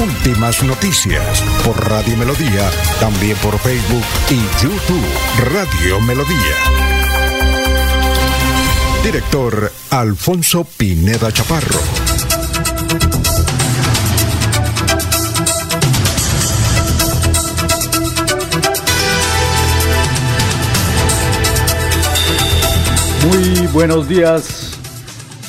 [0.00, 5.04] Últimas noticias por Radio Melodía, también por Facebook y YouTube
[5.52, 6.56] Radio Melodía.
[9.04, 11.78] Director Alfonso Pineda Chaparro.
[23.26, 24.78] Muy buenos días.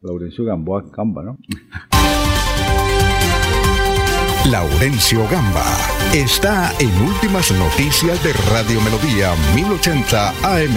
[0.00, 1.38] Laurencio Gamboa Camba, ¿no?
[4.50, 5.64] Laurencio Gamba
[6.14, 10.76] está en Últimas Noticias de Radio Melodía 1080 AM.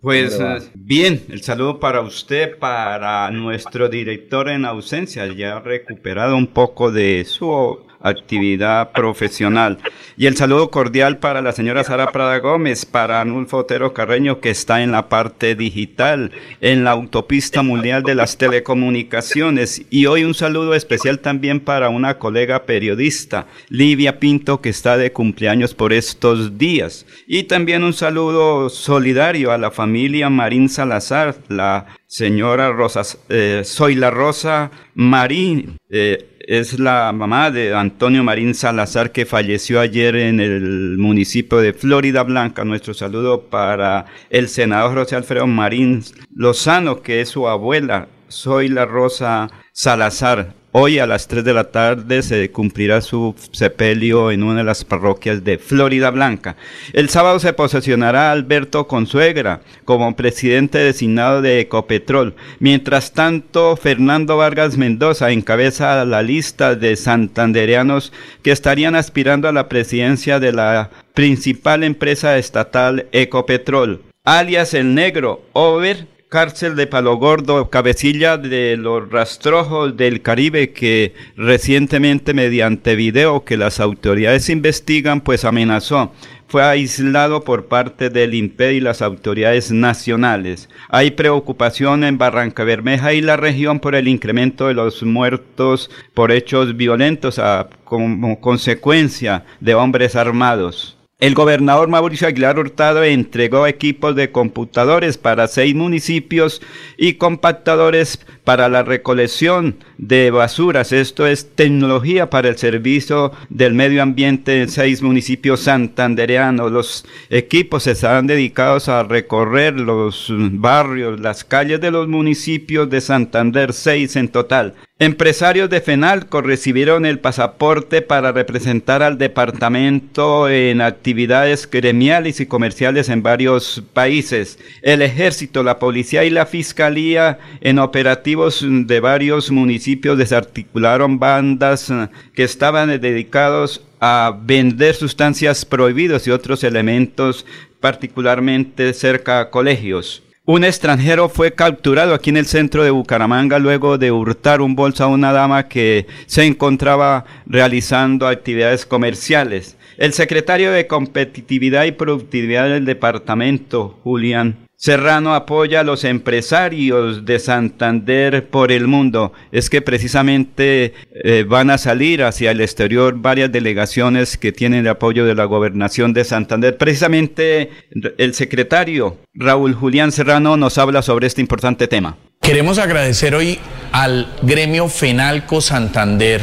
[0.00, 6.36] Pues eh, bien, el saludo para usted, para nuestro director en ausencia, ya ha recuperado
[6.36, 9.78] un poco de su actividad profesional.
[10.16, 14.50] Y el saludo cordial para la señora Sara Prada Gómez, para Anulfo Otero Carreño, que
[14.50, 19.82] está en la parte digital, en la autopista mundial de las telecomunicaciones.
[19.90, 25.12] Y hoy un saludo especial también para una colega periodista, Livia Pinto, que está de
[25.12, 27.06] cumpleaños por estos días.
[27.26, 33.94] Y también un saludo solidario a la familia Marín Salazar, la señora Rosa, eh, soy
[33.94, 35.76] la Rosa Marín.
[35.88, 41.74] Eh, es la mamá de Antonio Marín Salazar que falleció ayer en el municipio de
[41.74, 42.64] Florida Blanca.
[42.64, 46.02] Nuestro saludo para el senador José Alfredo Marín
[46.34, 48.08] Lozano, que es su abuela.
[48.28, 50.57] Soy la Rosa Salazar.
[50.80, 54.84] Hoy a las 3 de la tarde se cumplirá su sepelio en una de las
[54.84, 56.54] parroquias de Florida Blanca.
[56.92, 62.36] El sábado se posesionará Alberto Consuegra como presidente designado de Ecopetrol.
[62.60, 68.12] Mientras tanto, Fernando Vargas Mendoza encabeza la lista de santandereanos
[68.44, 74.02] que estarían aspirando a la presidencia de la principal empresa estatal Ecopetrol.
[74.22, 81.14] Alias El Negro, Over, cárcel de Palo Gordo, cabecilla de los rastrojos del Caribe que
[81.36, 86.12] recientemente mediante video que las autoridades investigan pues amenazó
[86.46, 90.68] fue aislado por parte del INPED y las autoridades nacionales.
[90.88, 96.32] Hay preocupación en Barranca Bermeja y la región por el incremento de los muertos por
[96.32, 97.40] hechos violentos
[97.84, 100.97] como consecuencia de hombres armados.
[101.20, 106.62] El gobernador Mauricio Aguilar Hurtado entregó equipos de computadores para seis municipios
[106.96, 110.92] y compactadores para la recolección de basuras.
[110.92, 116.70] Esto es tecnología para el servicio del medio ambiente en seis municipios santandereanos.
[116.70, 123.72] Los equipos estarán dedicados a recorrer los barrios, las calles de los municipios de Santander,
[123.72, 124.76] seis en total.
[125.00, 133.08] Empresarios de FENALCO recibieron el pasaporte para representar al departamento en actividades gremiales y comerciales
[133.08, 134.58] en varios países.
[134.82, 141.92] El ejército, la policía y la fiscalía en operativos de varios municipios desarticularon bandas
[142.34, 147.46] que estaban dedicados a vender sustancias prohibidas y otros elementos
[147.78, 150.24] particularmente cerca a colegios.
[150.50, 155.04] Un extranjero fue capturado aquí en el centro de Bucaramanga luego de hurtar un bolso
[155.04, 159.76] a una dama que se encontraba realizando actividades comerciales.
[159.98, 167.40] El secretario de Competitividad y Productividad del departamento, Julián Serrano apoya a los empresarios de
[167.40, 169.32] Santander por el mundo.
[169.50, 170.94] Es que precisamente
[171.24, 175.46] eh, van a salir hacia el exterior varias delegaciones que tienen el apoyo de la
[175.46, 176.78] gobernación de Santander.
[176.78, 177.70] Precisamente
[178.18, 182.16] el secretario Raúl Julián Serrano nos habla sobre este importante tema.
[182.40, 183.58] Queremos agradecer hoy
[183.90, 186.40] al gremio Fenalco Santander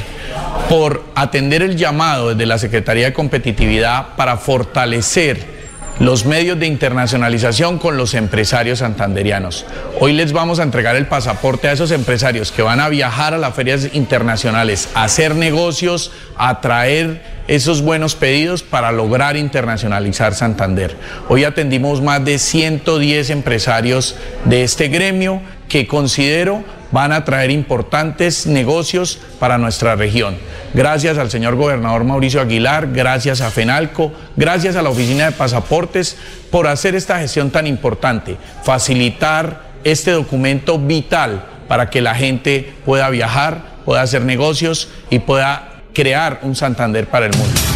[0.68, 5.56] por atender el llamado desde la Secretaría de Competitividad para fortalecer
[6.00, 9.66] los medios de internacionalización con los empresarios santanderianos.
[10.00, 13.38] Hoy les vamos a entregar el pasaporte a esos empresarios que van a viajar a
[13.38, 20.98] las ferias internacionales, a hacer negocios, a traer esos buenos pedidos para lograr internacionalizar Santander.
[21.30, 28.48] Hoy atendimos más de 110 empresarios de este gremio que considero van a traer importantes
[28.48, 30.38] negocios para nuestra región.
[30.74, 36.18] Gracias al señor gobernador Mauricio Aguilar, gracias a FENALCO, gracias a la Oficina de Pasaportes
[36.52, 43.10] por hacer esta gestión tan importante, facilitar este documento vital para que la gente pueda
[43.10, 47.75] viajar, pueda hacer negocios y pueda crear un Santander para el mundo.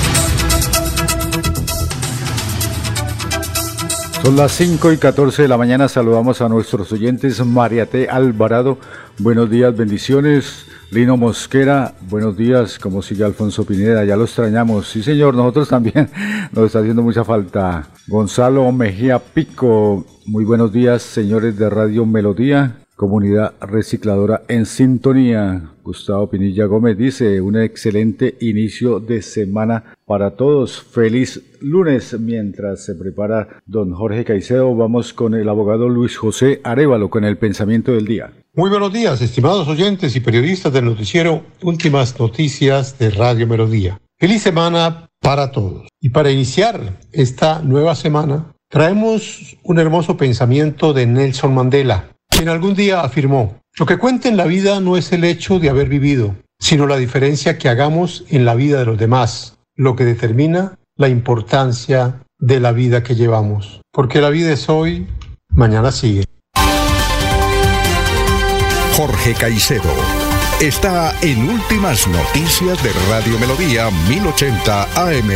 [4.24, 7.44] Son las 5 y 14 de la mañana, saludamos a nuestros oyentes.
[7.46, 8.78] Mariate Alvarado,
[9.18, 10.66] buenos días, bendiciones.
[10.92, 14.90] Lino Mosquera, buenos días, como sigue Alfonso Pineda, ya lo extrañamos.
[14.90, 16.10] Sí, señor, nosotros también
[16.52, 17.88] nos está haciendo mucha falta.
[18.08, 25.72] Gonzalo Mejía Pico, muy buenos días, señores de Radio Melodía comunidad recicladora en sintonía.
[25.86, 30.82] Gustavo Pinilla Gómez dice, un excelente inicio de semana para todos.
[30.82, 32.20] Feliz lunes.
[32.20, 37.38] Mientras se prepara don Jorge Caicedo, vamos con el abogado Luis José Arevalo con el
[37.38, 38.34] pensamiento del día.
[38.56, 44.02] Muy buenos días, estimados oyentes y periodistas del noticiero Últimas Noticias de Radio Melodía.
[44.18, 45.88] Feliz semana para todos.
[46.02, 52.74] Y para iniciar esta nueva semana, traemos un hermoso pensamiento de Nelson Mandela quien algún
[52.74, 56.36] día afirmó, lo que cuenta en la vida no es el hecho de haber vivido,
[56.58, 61.08] sino la diferencia que hagamos en la vida de los demás, lo que determina la
[61.08, 63.80] importancia de la vida que llevamos.
[63.94, 65.08] Porque la vida es hoy,
[65.48, 66.26] mañana sigue.
[68.98, 69.90] Jorge Caicedo
[70.60, 75.30] está en Últimas Noticias de Radio Melodía 1080 AM.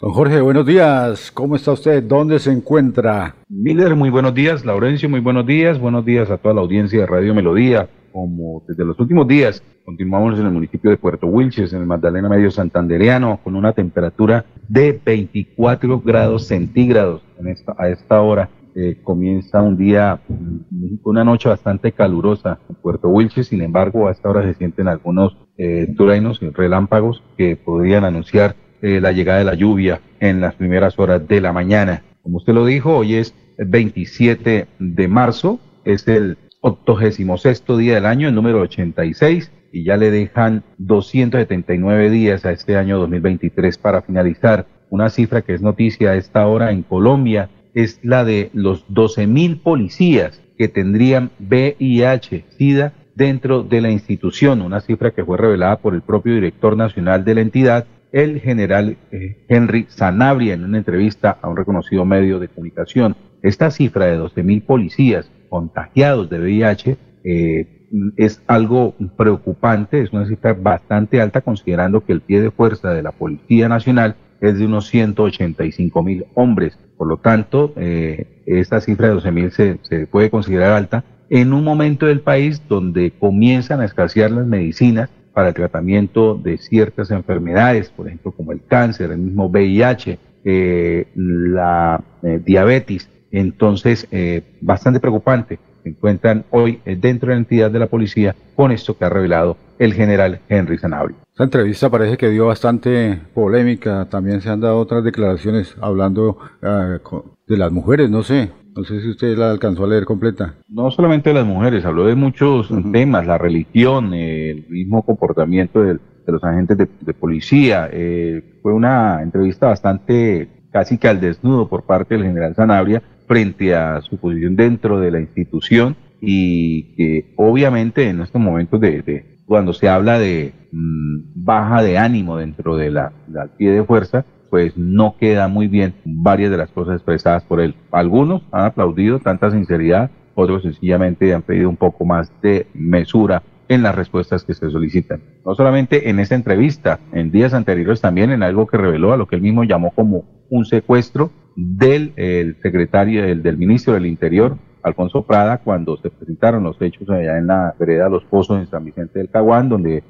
[0.00, 1.30] Don Jorge, buenos días.
[1.30, 2.02] ¿Cómo está usted?
[2.02, 3.36] ¿Dónde se encuentra?
[3.48, 4.64] Miller, muy buenos días.
[4.64, 5.78] Laurencio, muy buenos días.
[5.78, 7.88] Buenos días a toda la audiencia de Radio Melodía.
[8.16, 12.30] Como desde los últimos días, continuamos en el municipio de Puerto Wilches, en el Magdalena
[12.30, 18.48] Medio Santandereano, con una temperatura de 24 grados centígrados en esta, a esta hora.
[18.74, 24.12] Eh, comienza un día, mm, una noche bastante calurosa en Puerto Wilches, sin embargo, a
[24.12, 29.40] esta hora se sienten algunos eh, truenos y relámpagos que podrían anunciar eh, la llegada
[29.40, 32.02] de la lluvia en las primeras horas de la mañana.
[32.22, 38.06] Como usted lo dijo, hoy es el 27 de marzo, es el 86 día del
[38.06, 44.02] año, el número 86, y ya le dejan 279 días a este año 2023 para
[44.02, 44.66] finalizar.
[44.90, 49.26] Una cifra que es noticia a esta hora en Colombia es la de los 12
[49.26, 55.78] mil policías que tendrían VIH, SIDA, dentro de la institución, una cifra que fue revelada
[55.78, 60.78] por el propio director nacional de la entidad el general eh, Henry Sanabria en una
[60.78, 63.16] entrevista a un reconocido medio de comunicación.
[63.42, 67.76] Esta cifra de 12.000 policías contagiados de VIH eh,
[68.16, 73.02] es algo preocupante, es una cifra bastante alta considerando que el pie de fuerza de
[73.02, 76.78] la Policía Nacional es de unos 185 mil hombres.
[76.96, 81.64] Por lo tanto, eh, esta cifra de 12 mil se, puede considerar alta en un
[81.64, 87.90] momento del país donde comienzan a escasear las medicinas para el tratamiento de ciertas enfermedades,
[87.90, 92.02] por ejemplo, como el cáncer, el mismo VIH, eh, la
[92.44, 93.10] diabetes.
[93.30, 95.58] Entonces, eh, bastante preocupante.
[95.82, 99.56] Se encuentran hoy dentro de la entidad de la policía con esto que ha revelado
[99.78, 101.16] el general Henry Sanabria.
[101.30, 104.06] Esta entrevista parece que dio bastante polémica.
[104.10, 106.98] También se han dado otras declaraciones hablando ah,
[107.46, 108.50] de las mujeres, no sé.
[108.74, 110.54] No sé si usted la alcanzó a leer completa.
[110.68, 115.98] No solamente de las mujeres, habló de muchos temas, la religión, el mismo comportamiento de,
[116.26, 117.88] los agentes de, policía.
[117.90, 123.74] Eh, fue una entrevista bastante casi que al desnudo por parte del general Sanabria frente
[123.74, 129.72] a su posición dentro de la institución y que obviamente en estos momentos de, cuando
[129.72, 134.76] se habla de mm, baja de ánimo dentro de la, la pie de fuerza, pues
[134.76, 137.74] no queda muy bien varias de las cosas expresadas por él.
[137.90, 143.82] Algunos han aplaudido tanta sinceridad, otros sencillamente han pedido un poco más de mesura en
[143.82, 145.20] las respuestas que se solicitan.
[145.44, 149.26] No solamente en esta entrevista, en días anteriores también en algo que reveló a lo
[149.26, 154.56] que él mismo llamó como un secuestro del el secretario, del, del ministro del Interior,
[154.82, 158.84] Alfonso Prada, cuando se presentaron los hechos allá en la vereda Los Pozos en San
[158.84, 160.04] Vicente del Caguán, donde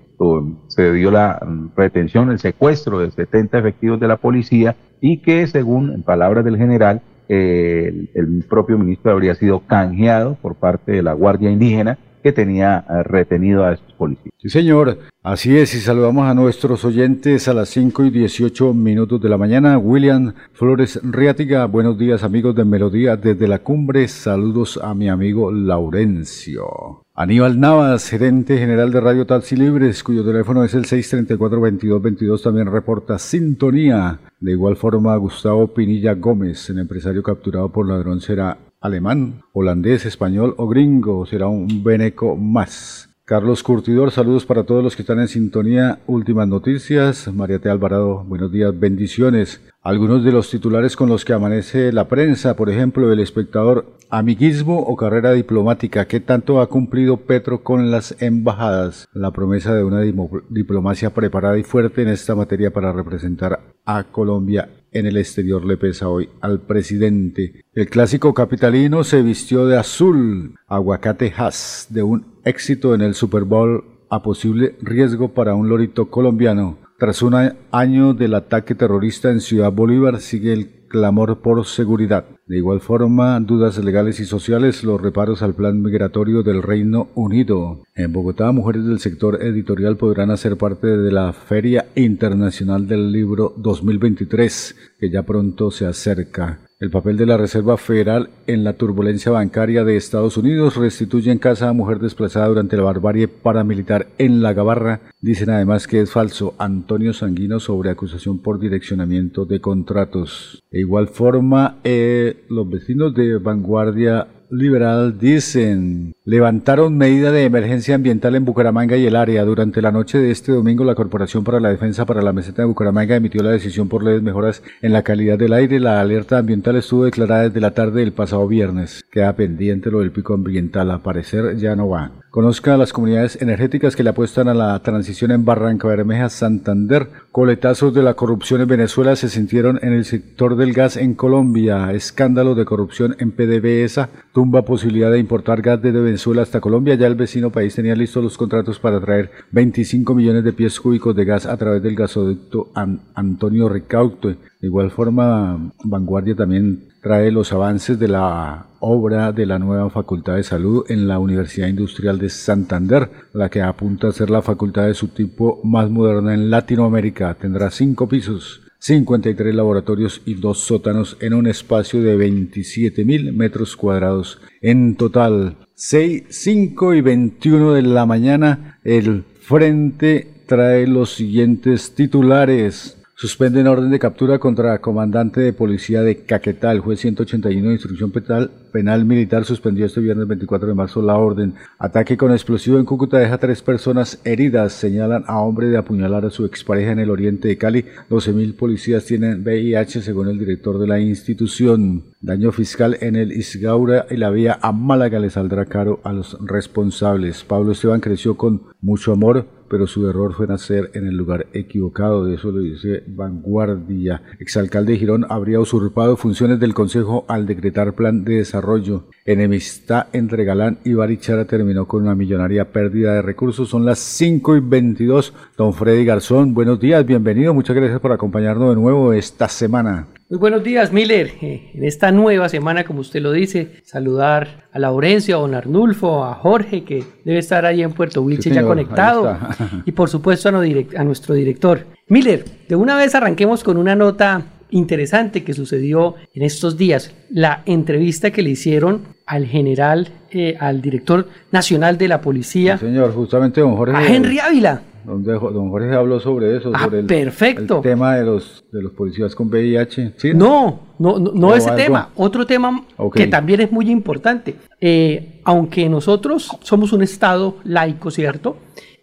[0.68, 5.46] se dio la mm, retención, el secuestro de 70 efectivos de la policía y que,
[5.46, 11.02] según en palabras del general, el, el, propio ministro habría sido canjeado por parte de
[11.02, 14.34] la Guardia Indígena que tenía eh, retenido a estos policías.
[14.38, 14.98] Sí, señor.
[15.22, 19.38] Así es, y saludamos a nuestros oyentes a las 5 y 18 minutos de la
[19.38, 19.78] mañana.
[19.78, 24.08] William Flores Riátiga, buenos días amigos de Melodía desde la cumbre.
[24.08, 27.04] Saludos a mi amigo Laurencio.
[27.14, 33.20] Aníbal Navas, gerente general de Radio Taxi Libres, cuyo teléfono es el 634-2222, también reporta
[33.20, 34.18] sintonía.
[34.40, 40.54] De igual forma, Gustavo Pinilla Gómez, el empresario capturado por ladrón, será alemán, holandés, español
[40.58, 43.10] o gringo, será un beneco más.
[43.26, 45.98] Carlos Curtidor, saludos para todos los que están en sintonía.
[46.06, 47.26] Últimas noticias.
[47.34, 47.68] María T.
[47.68, 49.60] Alvarado, buenos días, bendiciones.
[49.82, 54.78] Algunos de los titulares con los que amanece la prensa, por ejemplo, el espectador, amiguismo
[54.78, 59.08] o carrera diplomática, ¿qué tanto ha cumplido Petro con las embajadas?
[59.12, 60.02] La promesa de una
[60.48, 65.76] diplomacia preparada y fuerte en esta materia para representar a Colombia en el exterior le
[65.76, 67.64] pesa hoy al presidente.
[67.74, 73.44] El clásico capitalino se vistió de azul, aguacate has, de un éxito en el Super
[73.44, 76.78] Bowl a posible riesgo para un lorito colombiano.
[76.98, 77.34] Tras un
[77.72, 82.24] año del ataque terrorista en Ciudad Bolívar sigue el clamor por seguridad.
[82.46, 87.82] De igual forma, dudas legales y sociales, los reparos al plan migratorio del Reino Unido.
[87.96, 93.52] En Bogotá, mujeres del sector editorial podrán hacer parte de la Feria Internacional del Libro
[93.56, 96.60] 2023, que ya pronto se acerca.
[96.78, 101.38] El papel de la Reserva Federal en la turbulencia bancaria de Estados Unidos restituye en
[101.38, 105.00] casa a mujer desplazada durante la barbarie paramilitar en La Gabarra.
[105.22, 110.62] Dicen además que es falso Antonio Sanguino sobre acusación por direccionamiento de contratos.
[110.70, 118.36] De igual forma, eh, los vecinos de Vanguardia Liberal dicen, levantaron medida de emergencia ambiental
[118.36, 119.44] en Bucaramanga y el área.
[119.44, 122.68] Durante la noche de este domingo, la Corporación para la Defensa para la Meseta de
[122.68, 125.80] Bucaramanga emitió la decisión por leves mejoras en la calidad del aire.
[125.80, 129.04] La alerta ambiental estuvo declarada desde la tarde del pasado viernes.
[129.10, 130.90] Queda pendiente lo del pico ambiental.
[130.92, 132.12] A parecer ya no va.
[132.36, 137.08] Conozca las comunidades energéticas que le apuestan a la transición en Barranca Bermeja, Santander.
[137.32, 141.90] Coletazos de la corrupción en Venezuela se sintieron en el sector del gas en Colombia.
[141.92, 146.94] Escándalo de corrupción en PDVSA tumba posibilidad de importar gas desde Venezuela hasta Colombia.
[146.94, 151.16] Ya el vecino país tenía listos los contratos para traer 25 millones de pies cúbicos
[151.16, 152.70] de gas a través del gasoducto
[153.14, 154.36] Antonio Ricaute.
[154.60, 160.34] De igual forma, Vanguardia también trae los avances de la obra de la nueva Facultad
[160.34, 164.88] de Salud en la Universidad Industrial de Santander, la que apunta a ser la facultad
[164.88, 167.32] de su tipo más moderna en Latinoamérica.
[167.34, 173.76] Tendrá cinco pisos 53 laboratorios y dos sótanos en un espacio de 27 mil metros
[173.76, 174.40] cuadrados.
[174.60, 182.98] En total, 6, 5 y 21 de la mañana, el frente trae los siguientes titulares.
[183.18, 186.70] Suspenden orden de captura contra comandante de policía de Caquetá.
[186.70, 191.16] El juez 181 de instrucción penal, penal militar suspendió este viernes 24 de marzo la
[191.16, 191.54] orden.
[191.78, 194.74] Ataque con explosivo en Cúcuta deja tres personas heridas.
[194.74, 197.86] Señalan a hombre de apuñalar a su expareja en el oriente de Cali.
[198.10, 202.02] 12.000 policías tienen VIH según el director de la institución.
[202.20, 206.36] Daño fiscal en el Isgaura y la vía a Málaga le saldrá caro a los
[206.44, 207.44] responsables.
[207.44, 212.24] Pablo Esteban creció con mucho amor pero su error fue nacer en el lugar equivocado,
[212.24, 214.22] de eso lo dice Vanguardia.
[214.38, 219.04] Exalcalde de Girón habría usurpado funciones del Consejo al decretar plan de desarrollo.
[219.24, 223.68] Enemistad entre Galán y Barichara terminó con una millonaria pérdida de recursos.
[223.68, 225.34] Son las 5 y 22.
[225.56, 227.54] Don Freddy Garzón, buenos días, bienvenido.
[227.54, 230.06] Muchas gracias por acompañarnos de nuevo esta semana.
[230.28, 231.34] Muy buenos días, Miller.
[231.40, 236.24] Eh, en esta nueva semana, como usted lo dice, saludar a Laurencio, a don Arnulfo,
[236.24, 239.38] a Jorge, que debe estar ahí en Puerto Wilche ya conectado,
[239.84, 241.86] y por supuesto a, nuestro director.
[242.08, 247.62] Miller, de una vez arranquemos con una nota interesante que sucedió en estos días, la
[247.64, 252.78] entrevista que le hicieron al general, eh, al director nacional de la policía.
[252.78, 253.96] señor, justamente don Jorge.
[253.96, 257.80] A Henry Ávila donde don Jorge habló sobre eso, ah, sobre el, perfecto.
[257.80, 260.14] tema de los, de los policías con VIH.
[260.34, 262.10] No, no, no, ese tema.
[262.16, 264.56] Otro tema que también es muy importante.
[264.80, 268.56] Eh, aunque nosotros somos un Estado laico, ¿cierto?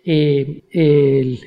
[0.06, 0.64] Eh,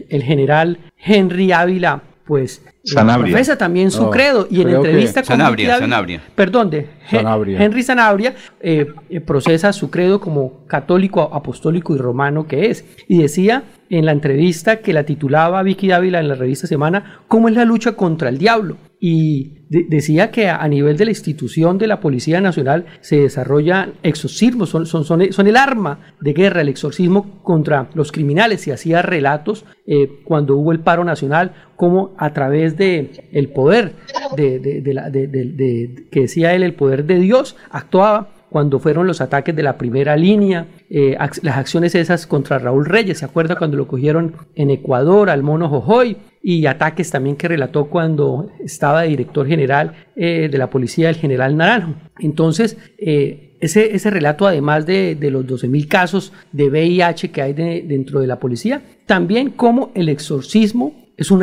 [0.08, 3.32] el, general Henry Ávila, pues Sanabria.
[3.32, 6.22] profesa también su credo y en entrevista con Sanabria, Sanabria.
[6.34, 12.70] perdón, de Henry Sanabria eh, eh, procesa su credo como católico, apostólico y romano que
[12.70, 17.20] es y decía en la entrevista que la titulaba Vicky Dávila en la revista Semana,
[17.28, 18.76] ¿cómo es la lucha contra el diablo?
[18.98, 24.70] Y decía que a, nivel de la institución de la Policía Nacional se desarrolla exorcismos,
[24.70, 28.66] son, son, son, el arma de guerra, el exorcismo contra los criminales.
[28.66, 33.92] Y hacía relatos eh, cuando hubo el paro nacional, como a través de el poder
[34.36, 39.54] de, de, de, que decía él, el poder de Dios, actuaba cuando fueron los ataques
[39.54, 43.86] de la primera línea, eh, las acciones esas contra Raúl Reyes, ¿se acuerda cuando lo
[43.86, 46.16] cogieron en Ecuador al mono Jojoy?
[46.42, 51.56] Y ataques también que relató cuando estaba director general eh, de la policía, el general
[51.56, 51.94] Naranjo.
[52.20, 58.26] Entonces, eh, ese, relato, además de, los 12.000 casos de VIH que hay dentro de
[58.26, 61.42] la policía, también como el exorcismo es un,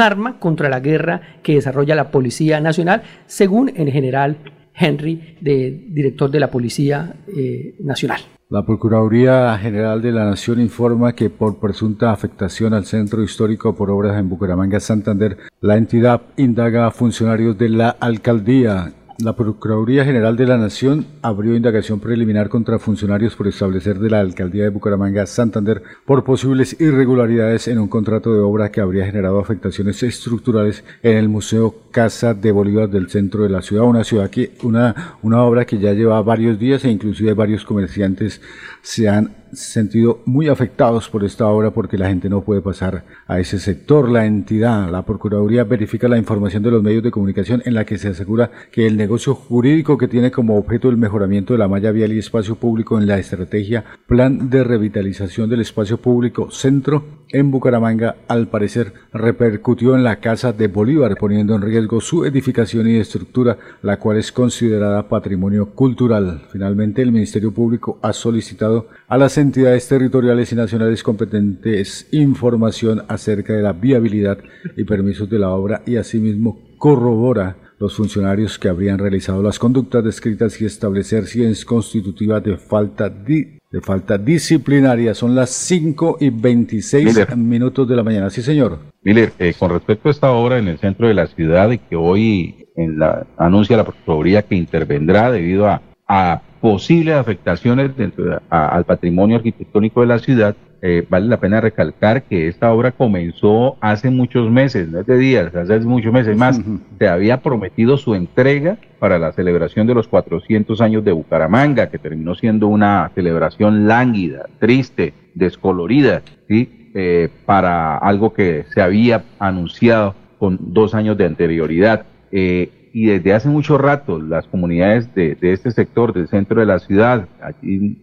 [0.00, 4.38] arma contra la guerra que desarrolla la Policía Nacional, según el general
[4.74, 8.20] Henry, de, director de la Policía eh, Nacional.
[8.50, 13.90] La Procuraduría General de la Nación informa que por presunta afectación al centro histórico por
[13.90, 20.36] obras en Bucaramanga, Santander, la entidad indaga a funcionarios de la alcaldía la Procuraduría General
[20.36, 25.26] de la Nación abrió indagación preliminar contra funcionarios por establecer de la Alcaldía de Bucaramanga,
[25.26, 31.16] Santander, por posibles irregularidades en un contrato de obra que habría generado afectaciones estructurales en
[31.16, 35.42] el Museo Casa de Bolívar del centro de la ciudad, una ciudad que, una, una
[35.44, 38.40] obra que ya lleva varios días e inclusive varios comerciantes
[38.84, 43.40] se han sentido muy afectados por esta obra porque la gente no puede pasar a
[43.40, 44.10] ese sector.
[44.10, 47.96] La entidad, la Procuraduría, verifica la información de los medios de comunicación en la que
[47.96, 51.92] se asegura que el negocio jurídico que tiene como objeto el mejoramiento de la malla
[51.92, 57.50] vial y espacio público en la estrategia Plan de Revitalización del Espacio Público Centro en
[57.50, 62.96] Bucaramanga, al parecer repercutió en la Casa de Bolívar, poniendo en riesgo su edificación y
[62.96, 66.42] estructura, la cual es considerada patrimonio cultural.
[66.52, 73.52] Finalmente, el Ministerio Público ha solicitado a las entidades territoriales y nacionales competentes información acerca
[73.52, 74.38] de la viabilidad
[74.76, 80.04] y permisos de la obra y asimismo corrobora los funcionarios que habrían realizado las conductas
[80.04, 85.14] descritas y establecer si es constitutiva de falta de, falta disciplinaria.
[85.14, 88.30] Son las 5 y 26 minutos de la mañana.
[88.30, 88.78] Sí, señor.
[89.02, 91.96] Miller, eh, con respecto a esta obra en el centro de la ciudad y que
[91.96, 98.84] hoy en la, anuncia la Procuraduría que intervendrá debido a, a posibles afectaciones dentro al
[98.84, 100.56] patrimonio arquitectónico de la ciudad,
[100.86, 105.16] eh, vale la pena recalcar que esta obra comenzó hace muchos meses, no es de
[105.16, 106.60] días, hace muchos meses más.
[106.98, 111.98] Se había prometido su entrega para la celebración de los 400 años de Bucaramanga, que
[111.98, 116.90] terminó siendo una celebración lánguida, triste, descolorida, ¿sí?
[116.94, 122.04] Eh, para algo que se había anunciado con dos años de anterioridad.
[122.30, 126.78] Eh, y desde hace mucho rato las comunidades de, este sector, del centro de la
[126.78, 127.96] ciudad, aquí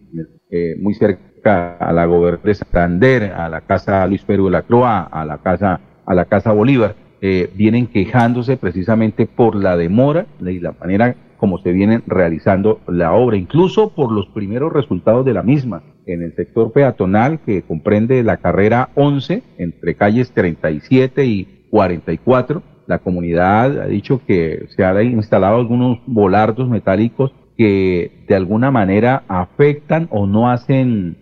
[0.80, 5.02] muy cerca a la gobernación de Santander, a la casa Luis Perú de la Croa,
[5.02, 10.58] a la casa, a la casa Bolívar, eh, vienen quejándose precisamente por la demora y
[10.58, 15.42] la manera como se vienen realizando la obra, incluso por los primeros resultados de la
[15.42, 15.82] misma.
[16.06, 22.98] En el sector peatonal que comprende la carrera 11 entre calles 37 y 44, la
[22.98, 30.08] comunidad ha dicho que se han instalado algunos volardos metálicos que de alguna manera afectan
[30.10, 31.21] o no hacen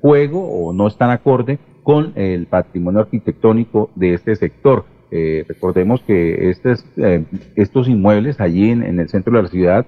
[0.00, 4.84] juego o no están acorde con el patrimonio arquitectónico de este sector.
[5.10, 6.84] Eh, recordemos que estos,
[7.54, 9.86] estos inmuebles allí en, el centro de la ciudad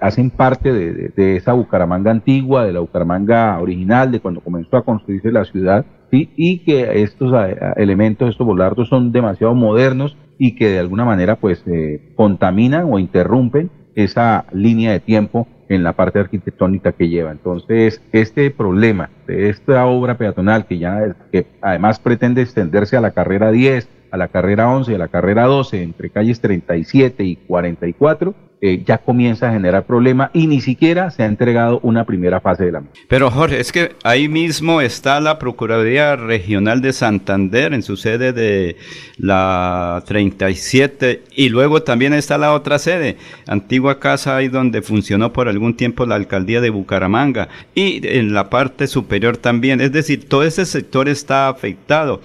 [0.00, 5.30] hacen parte de, esa Bucaramanga antigua, de la Bucaramanga original, de cuando comenzó a construirse
[5.30, 10.78] la ciudad, y que estos eh, elementos, estos volardos son demasiado modernos y que de
[10.78, 16.92] alguna manera pues eh, contaminan o interrumpen esa línea de tiempo en la parte arquitectónica
[16.92, 17.30] que lleva.
[17.30, 21.14] Entonces, este problema de esta obra peatonal que ya
[21.62, 25.44] además pretende extenderse a la carrera 10, a la carrera 11 y a la carrera
[25.44, 31.10] 12 entre calles 37 y 44, eh, ya comienza a generar problema y ni siquiera
[31.10, 32.94] se ha entregado una primera fase de la misma.
[33.08, 38.34] Pero Jorge, es que ahí mismo está la Procuraduría Regional de Santander en su sede
[38.34, 38.76] de
[39.16, 45.48] la 37 y luego también está la otra sede, antigua casa ahí donde funcionó por
[45.48, 50.42] algún tiempo la alcaldía de Bucaramanga y en la parte superior también, es decir, todo
[50.42, 52.20] ese sector está afectado.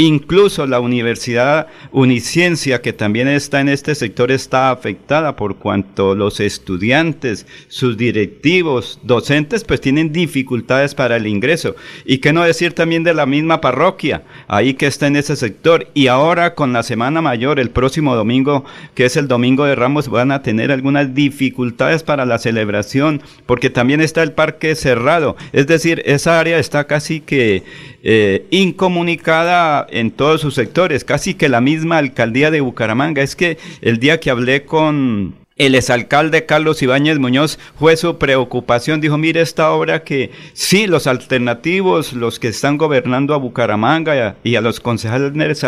[0.00, 6.38] Incluso la Universidad Uniciencia, que también está en este sector, está afectada por cuanto los
[6.38, 11.74] estudiantes, sus directivos, docentes, pues tienen dificultades para el ingreso.
[12.04, 14.22] Y qué no decir también de la misma parroquia.
[14.46, 15.88] ahí que está en ese sector.
[15.94, 20.08] Y ahora con la Semana Mayor, el próximo domingo, que es el Domingo de Ramos,
[20.08, 25.34] van a tener algunas dificultades para la celebración, porque también está el parque cerrado.
[25.52, 27.64] Es decir, esa área está casi que
[28.02, 33.22] eh, incomunicada en todos sus sectores, casi que la misma alcaldía de Bucaramanga.
[33.22, 39.00] Es que el día que hablé con el exalcalde Carlos Ibáñez Muñoz fue su preocupación.
[39.00, 44.54] Dijo, mire esta obra que sí, los alternativos, los que están gobernando a Bucaramanga y
[44.54, 45.64] a, los concejales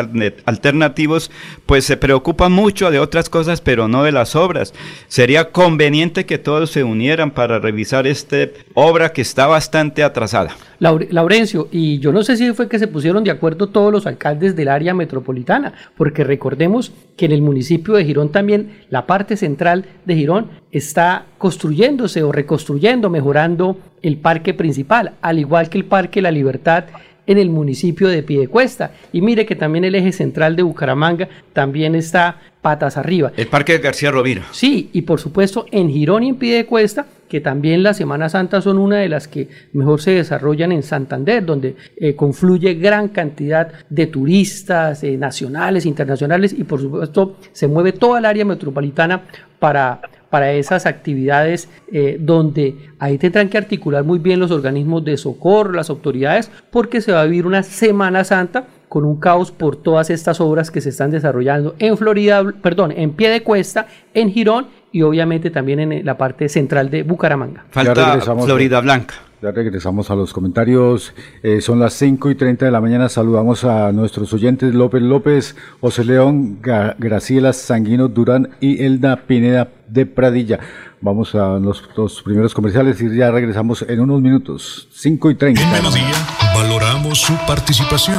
[0.47, 1.33] alternativos,
[1.67, 4.73] pues se preocupan mucho de otras cosas, pero no de las obras.
[5.09, 8.31] Sería conveniente que todos se unieran para revisar esta
[8.75, 10.57] obra que está bastante atrasada.
[10.79, 14.57] Laurencio, y yo no sé si fue que se pusieron de acuerdo todos los alcaldes
[14.57, 19.80] del área metropolitana, porque recordemos que en el municipio de Girón también la parte central
[20.05, 26.23] de Girón está construyéndose o reconstruyendo, mejorando el parque principal, al igual que el Parque
[26.23, 26.85] La Libertad
[27.27, 28.93] en el municipio de Piedecuesta.
[29.13, 33.33] Y mire que también el eje central de Bucaramanga también está patas arriba.
[33.37, 34.47] El Parque de García Rovira.
[34.51, 38.77] Sí, y por supuesto en Girón y en Piedecuesta, que también la Semana Santa son
[38.77, 44.09] una de las que mejor se desarrollan en Santander, donde eh, confluye gran cantidad de
[44.09, 49.23] turistas eh, nacionales, internacionales, y por supuesto se mueve toda el área metropolitana
[49.61, 55.17] para para esas actividades eh, donde ahí tendrán que articular muy bien los organismos de
[55.17, 59.77] socorro, las autoridades, porque se va a vivir una Semana Santa con un caos por
[59.77, 64.33] todas estas obras que se están desarrollando en Florida, perdón, en pie de cuesta, en
[64.33, 67.67] Girón y obviamente también en la parte central de Bucaramanga.
[67.71, 69.15] Falta Florida Blanca.
[69.43, 71.15] Ya regresamos a los comentarios.
[71.45, 73.09] Eh, son las 5 y 30 de la mañana.
[73.09, 80.05] Saludamos a nuestros oyentes López López, José León, Graciela Sanguino Durán y Elda Pineda de
[80.05, 80.59] Pradilla.
[81.01, 84.89] Vamos a los, los, primeros comerciales y ya regresamos en unos minutos.
[84.91, 85.63] 5 y 30.
[85.63, 86.13] En Melodía
[86.55, 88.19] valoramos su participación.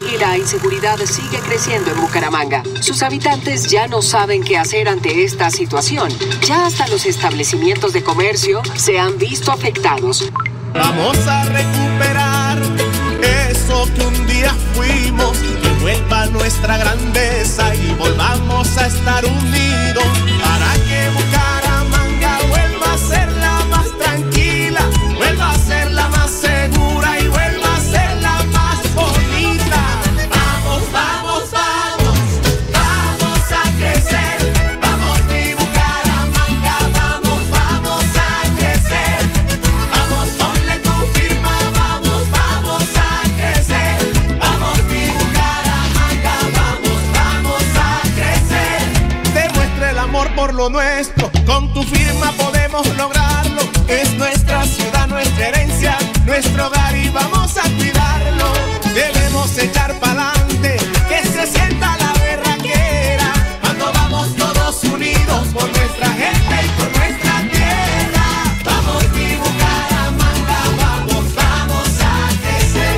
[0.00, 2.62] La inseguridad sigue creciendo en Bucaramanga.
[2.80, 6.10] Sus habitantes ya no saben qué hacer ante esta situación.
[6.46, 10.32] Ya hasta los establecimientos de comercio se han visto afectados.
[10.72, 12.58] Vamos a recuperar
[13.50, 20.04] eso que un día fuimos, que vuelva nuestra grandeza y volvamos a estar unidos
[56.40, 58.52] nuestro hogar y vamos a cuidarlo.
[58.94, 60.76] Debemos echar pa'lante,
[61.08, 63.30] que se sienta la berraquera.
[63.60, 68.26] Cuando vamos todos unidos por nuestra gente y por nuestra tierra.
[68.64, 72.96] Vamos, mi Bucaramanga, vamos, vamos a crecer.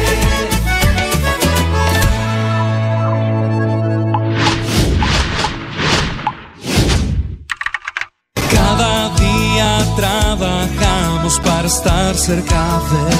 [8.55, 13.12] Cada día trabajamos para estar cerca de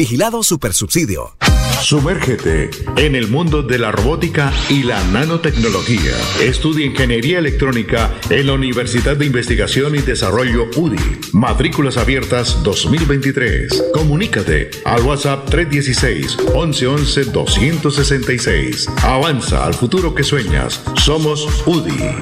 [0.00, 1.36] Vigilado Supersubsidio.
[1.82, 6.16] Sumérgete en el mundo de la robótica y la nanotecnología.
[6.40, 10.96] Estudia Ingeniería Electrónica en la Universidad de Investigación y Desarrollo UDI.
[11.34, 13.90] Matrículas abiertas 2023.
[13.92, 18.86] Comunícate al WhatsApp 316 1111 266.
[19.02, 20.80] Avanza al futuro que sueñas.
[20.96, 22.16] Somos UDI.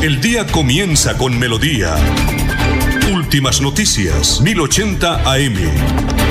[0.00, 1.94] El día comienza con melodía.
[3.28, 6.27] Últimas noticias, 1080 AM.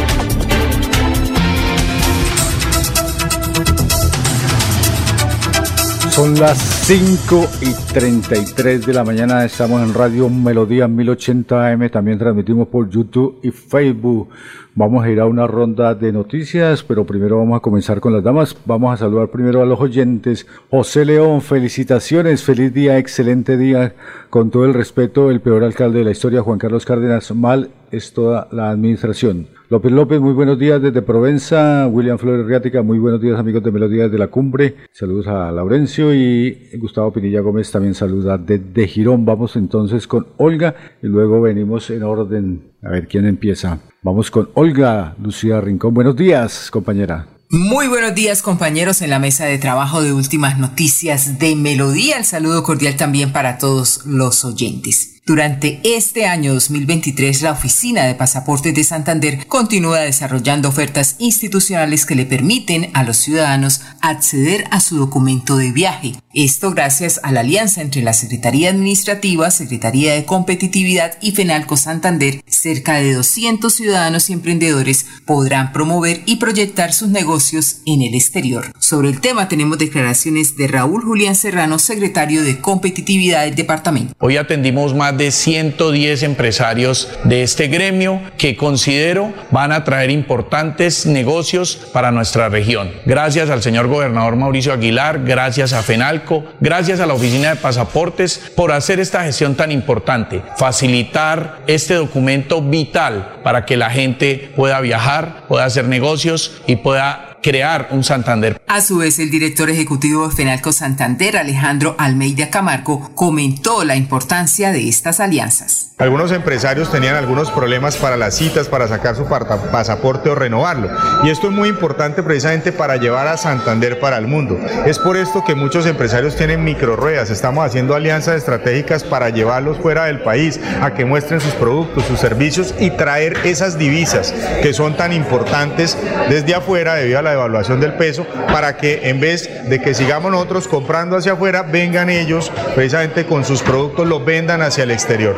[6.18, 12.18] Son las 5 y 33 de la mañana, estamos en Radio Melodía 1080 AM, también
[12.18, 14.28] transmitimos por YouTube y Facebook.
[14.74, 18.24] Vamos a ir a una ronda de noticias, pero primero vamos a comenzar con las
[18.24, 18.58] damas.
[18.66, 20.48] Vamos a saludar primero a los oyentes.
[20.72, 23.94] José León, felicitaciones, feliz día, excelente día.
[24.32, 28.12] Con todo el respeto, el peor alcalde de la historia, Juan Carlos Cárdenas, mal es
[28.12, 29.57] toda la administración.
[29.70, 31.88] López López, muy buenos días desde Provenza.
[31.88, 34.78] William Flores Riática, muy buenos días amigos de Melodías de la Cumbre.
[34.94, 39.26] Saludos a Laurencio y Gustavo Pinilla Gómez también saluda desde Girón.
[39.26, 43.80] Vamos entonces con Olga y luego venimos en orden a ver quién empieza.
[44.04, 45.94] Vamos con Olga Lucía Rincón.
[45.94, 47.28] Buenos días, compañera.
[47.50, 52.18] Muy buenos días compañeros en la mesa de trabajo de últimas noticias de Melodía.
[52.18, 55.17] El saludo cordial también para todos los oyentes.
[55.28, 62.16] Durante este año 2023, la Oficina de Pasaportes de Santander continúa desarrollando ofertas institucionales que
[62.16, 66.14] le permiten a los ciudadanos acceder a su documento de viaje.
[66.34, 72.42] Esto gracias a la alianza entre la Secretaría Administrativa, Secretaría de Competitividad y FENALCO Santander.
[72.48, 78.72] Cerca de 200 ciudadanos y emprendedores podrán promover y proyectar sus negocios en el exterior.
[78.80, 84.14] Sobre el tema tenemos declaraciones de Raúl Julián Serrano, secretario de Competitividad del departamento.
[84.20, 91.06] Hoy atendimos más de 110 empresarios de este gremio que considero van a traer importantes
[91.06, 92.92] negocios para nuestra región.
[93.06, 98.52] Gracias al señor gobernador Mauricio Aguilar, gracias a FENALCO, gracias a la Oficina de Pasaportes
[98.56, 104.80] por hacer esta gestión tan importante, facilitar este documento vital para que la gente pueda
[104.82, 108.62] viajar, pueda hacer negocios y pueda crear un Santander.
[108.68, 114.72] A su vez, el director ejecutivo de FENALCO Santander, Alejandro Almeida Camargo, comentó la importancia
[114.72, 115.92] de estas alianzas.
[116.00, 120.92] Algunos empresarios tenían algunos problemas para las citas, para sacar su pasaporte o renovarlo.
[121.24, 124.60] Y esto es muy importante precisamente para llevar a Santander para el mundo.
[124.86, 127.32] Es por esto que muchos empresarios tienen microruedas.
[127.32, 132.20] Estamos haciendo alianzas estratégicas para llevarlos fuera del país, a que muestren sus productos, sus
[132.20, 135.98] servicios y traer esas divisas que son tan importantes
[136.30, 140.32] desde afuera debido a la evaluación del peso para que en vez de que sigamos
[140.32, 145.36] nosotros comprando hacia afuera, vengan ellos precisamente con sus productos, los vendan hacia el exterior.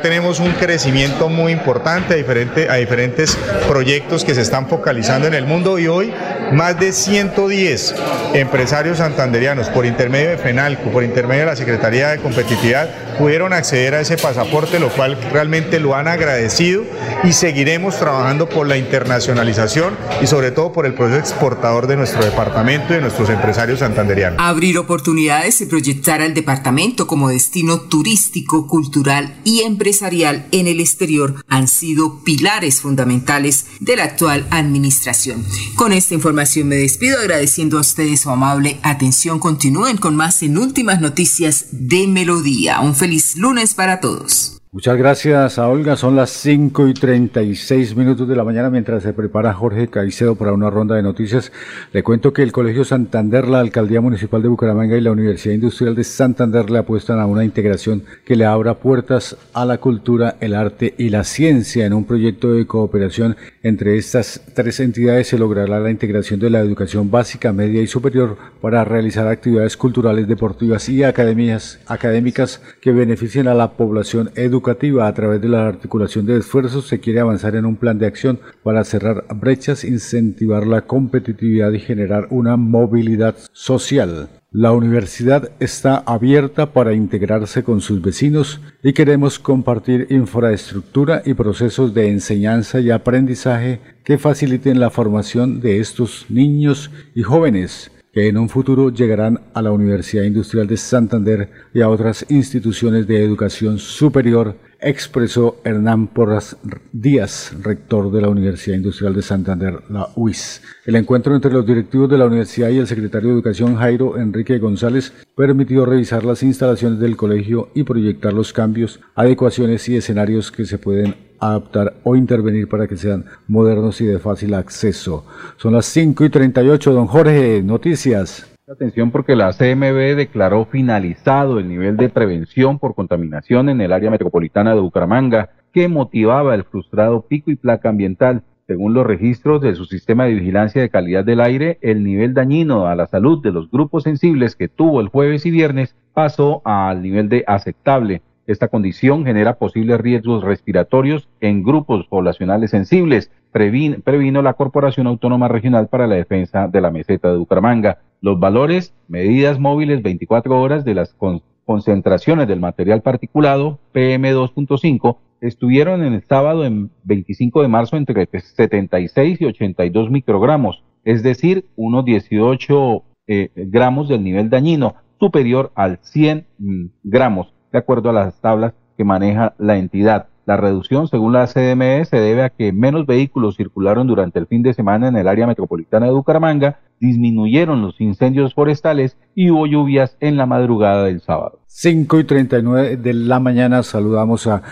[0.00, 3.36] Tenemos un crecimiento muy importante a, a diferentes
[3.68, 6.12] proyectos que se están focalizando en el mundo y hoy
[6.52, 7.94] más de 110
[8.34, 13.94] empresarios santanderianos por intermedio de FENALCO, por intermedio de la Secretaría de Competitividad, pudieron acceder
[13.94, 16.84] a ese pasaporte, lo cual realmente lo han agradecido
[17.24, 22.24] y seguiremos trabajando por la internacionalización y sobre todo por el proceso exportador de nuestro
[22.24, 24.38] departamento y de nuestros empresarios santanderianos.
[24.40, 31.44] Abrir oportunidades y proyectar al departamento como destino turístico, cultural y empresarial en el exterior
[31.48, 35.44] han sido pilares fundamentales de la actual administración.
[35.74, 39.38] Con esta información me despido agradeciendo a ustedes su amable atención.
[39.38, 42.80] Continúen con más en últimas noticias de Melodía.
[42.80, 44.55] Un feliz lunes para todos.
[44.76, 45.96] Muchas gracias a Olga.
[45.96, 50.52] Son las 5 y 36 minutos de la mañana mientras se prepara Jorge Caicedo para
[50.52, 51.50] una ronda de noticias.
[51.94, 55.94] Le cuento que el Colegio Santander, la Alcaldía Municipal de Bucaramanga y la Universidad Industrial
[55.94, 60.54] de Santander le apuestan a una integración que le abra puertas a la cultura, el
[60.54, 61.86] arte y la ciencia.
[61.86, 66.60] En un proyecto de cooperación entre estas tres entidades se logrará la integración de la
[66.60, 73.48] educación básica, media y superior para realizar actividades culturales, deportivas y academias, académicas que beneficien
[73.48, 74.30] a la población
[74.68, 78.40] a través de la articulación de esfuerzos se quiere avanzar en un plan de acción
[78.62, 84.28] para cerrar brechas, incentivar la competitividad y generar una movilidad social.
[84.50, 91.94] La universidad está abierta para integrarse con sus vecinos y queremos compartir infraestructura y procesos
[91.94, 98.38] de enseñanza y aprendizaje que faciliten la formación de estos niños y jóvenes que en
[98.38, 103.76] un futuro llegarán a la Universidad Industrial de Santander y a otras instituciones de educación
[103.76, 106.56] superior, expresó Hernán Porras
[106.92, 110.62] Díaz, rector de la Universidad Industrial de Santander, la UIS.
[110.86, 114.56] El encuentro entre los directivos de la universidad y el secretario de Educación, Jairo Enrique
[114.56, 120.64] González, permitió revisar las instalaciones del colegio y proyectar los cambios, adecuaciones y escenarios que
[120.64, 125.24] se pueden adaptar o intervenir para que sean modernos y de fácil acceso.
[125.56, 128.52] Son las 5 y 38, don Jorge, noticias.
[128.68, 134.10] Atención porque la CMB declaró finalizado el nivel de prevención por contaminación en el área
[134.10, 138.42] metropolitana de Bucaramanga que motivaba el frustrado pico y placa ambiental.
[138.66, 142.88] Según los registros de su sistema de vigilancia de calidad del aire, el nivel dañino
[142.88, 147.02] a la salud de los grupos sensibles que tuvo el jueves y viernes pasó al
[147.02, 148.22] nivel de aceptable.
[148.46, 155.88] Esta condición genera posibles riesgos respiratorios en grupos poblacionales sensibles, previno, la Corporación Autónoma Regional
[155.88, 157.98] para la Defensa de la Meseta de Bucaramanga.
[158.20, 161.16] Los valores, medidas móviles 24 horas de las
[161.64, 169.40] concentraciones del material particulado PM2.5 estuvieron en el sábado en 25 de marzo entre 76
[169.40, 176.46] y 82 microgramos, es decir, unos 18 eh, gramos del nivel dañino, superior al 100
[176.58, 180.28] mm, gramos, de acuerdo a las tablas que maneja la entidad.
[180.46, 184.62] La reducción, según la CDME, se debe a que menos vehículos circularon durante el fin
[184.62, 190.16] de semana en el área metropolitana de Bucaramanga, disminuyeron los incendios forestales y hubo lluvias
[190.20, 191.58] en la madrugada del sábado.
[191.66, 194.62] 5 y 39 de la mañana saludamos a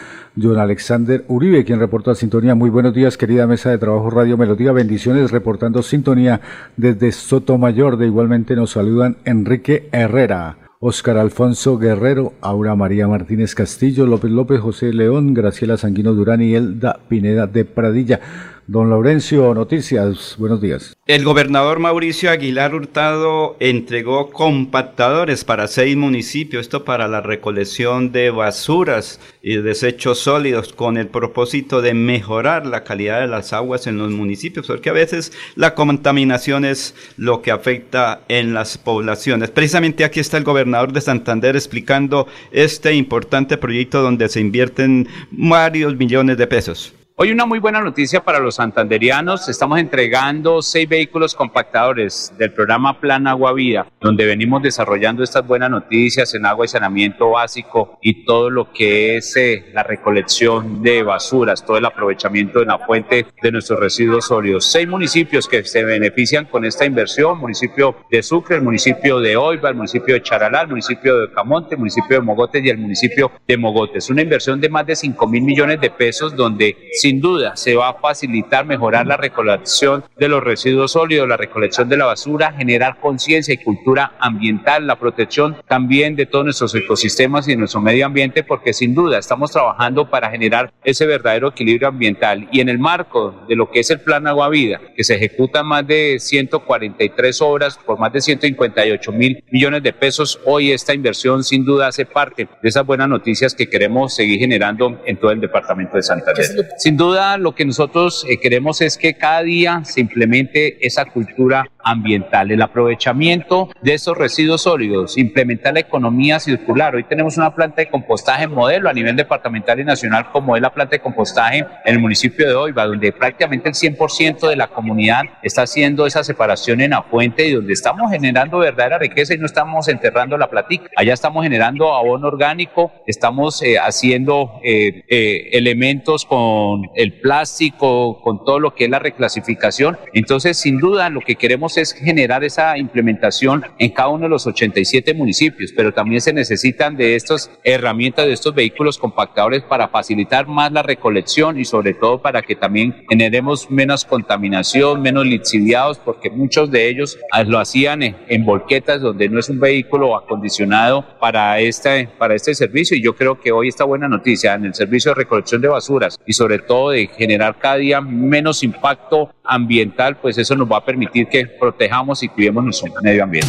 [0.40, 2.54] John Alexander Uribe, quien reporta sintonía.
[2.54, 4.70] Muy buenos días, querida mesa de trabajo Radio Melodía.
[4.70, 6.40] Bendiciones, reportando sintonía
[6.76, 7.96] desde Sotomayor.
[7.96, 10.63] De igualmente nos saludan Enrique Herrera.
[10.86, 16.54] Óscar Alfonso Guerrero, Aura María Martínez Castillo, López López, José León, Graciela Sanguino Durán y
[16.54, 18.20] Elda Pineda de Pradilla.
[18.66, 20.96] Don Laurencio, noticias, buenos días.
[21.06, 28.30] El gobernador Mauricio Aguilar Hurtado entregó compactadores para seis municipios, esto para la recolección de
[28.30, 33.98] basuras y desechos sólidos con el propósito de mejorar la calidad de las aguas en
[33.98, 39.50] los municipios, porque a veces la contaminación es lo que afecta en las poblaciones.
[39.50, 45.94] Precisamente aquí está el gobernador de Santander explicando este importante proyecto donde se invierten varios
[45.96, 46.94] millones de pesos.
[47.16, 49.48] Hoy una muy buena noticia para los santanderianos.
[49.48, 55.70] Estamos entregando seis vehículos compactadores del programa Plan Agua Vida, donde venimos desarrollando estas buenas
[55.70, 61.04] noticias en agua y saneamiento básico y todo lo que es eh, la recolección de
[61.04, 64.64] basuras, todo el aprovechamiento de la fuente de nuestros residuos sólidos.
[64.64, 69.68] Seis municipios que se benefician con esta inversión, municipio de Sucre, el municipio de Oiva,
[69.68, 73.30] el municipio de Charalá, el municipio de Camonte, el municipio de Mogotes y el municipio
[73.46, 74.10] de Mogotes.
[74.10, 77.90] Una inversión de más de 5 mil millones de pesos donde sin duda se va
[77.90, 82.98] a facilitar mejorar la recolección de los residuos sólidos, la recolección de la basura, generar
[82.98, 88.42] conciencia y cultura ambiental, la protección también de todos nuestros ecosistemas y nuestro medio ambiente,
[88.42, 92.48] porque sin duda estamos trabajando para generar ese verdadero equilibrio ambiental.
[92.50, 95.62] Y en el marco de lo que es el Plan Agua Vida, que se ejecuta
[95.62, 101.44] más de 143 obras por más de 158 mil millones de pesos, hoy esta inversión
[101.44, 105.40] sin duda hace parte de esas buenas noticias que queremos seguir generando en todo el
[105.42, 106.46] departamento de Santander.
[106.78, 111.66] Sin duda, lo que nosotros eh, queremos es que cada día se implemente esa cultura
[111.84, 116.94] ambiental, el aprovechamiento de esos residuos sólidos, implementar la economía circular.
[116.94, 120.72] Hoy tenemos una planta de compostaje modelo a nivel departamental y nacional, como es la
[120.72, 125.22] planta de compostaje en el municipio de Oiva, donde prácticamente el 100% de la comunidad
[125.42, 129.46] está haciendo esa separación en la fuente y donde estamos generando verdadera riqueza y no
[129.46, 130.88] estamos enterrando la platica.
[130.96, 135.04] Allá estamos generando abono orgánico, estamos eh, haciendo eh,
[135.52, 139.98] elementos con el plástico, con todo lo que es la reclasificación.
[140.12, 144.46] Entonces, sin duda, lo que queremos es generar esa implementación en cada uno de los
[144.46, 150.46] 87 municipios, pero también se necesitan de estas herramientas, de estos vehículos compactadores para facilitar
[150.46, 156.30] más la recolección y sobre todo para que también generemos menos contaminación, menos lixiviados, porque
[156.30, 162.08] muchos de ellos lo hacían en, volquetas donde no es un vehículo acondicionado para este,
[162.18, 162.96] para este servicio.
[162.96, 166.18] Y yo creo que hoy esta buena noticia en el servicio de recolección de basuras
[166.26, 170.84] y sobre todo de generar cada día menos impacto ambiental, pues eso nos va a
[170.84, 173.48] permitir que protejamos y cuidemos nuestro medio ambiente.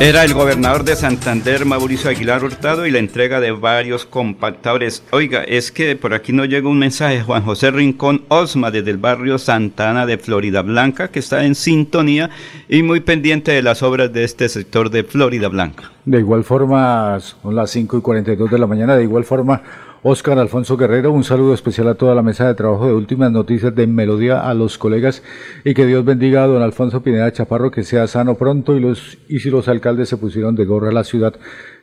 [0.00, 5.04] Era el gobernador de Santander, Mauricio Aguilar Hurtado, y la entrega de varios compactadores.
[5.10, 8.98] Oiga, es que por aquí nos llega un mensaje, Juan José Rincón Osma, desde el
[8.98, 12.30] barrio Santana de Florida Blanca, que está en sintonía
[12.68, 15.90] y muy pendiente de las obras de este sector de Florida Blanca.
[16.04, 19.62] De igual forma, son las 5 y 42 de la mañana, de igual forma,
[20.04, 23.74] Oscar Alfonso Guerrero, un saludo especial a toda la mesa de trabajo de Últimas Noticias
[23.74, 25.24] de Melodía, a los colegas
[25.64, 29.18] y que Dios bendiga a don Alfonso Pineda Chaparro, que sea sano pronto y, los,
[29.28, 31.34] y si los alcaldes se pusieron de gorra a la ciudad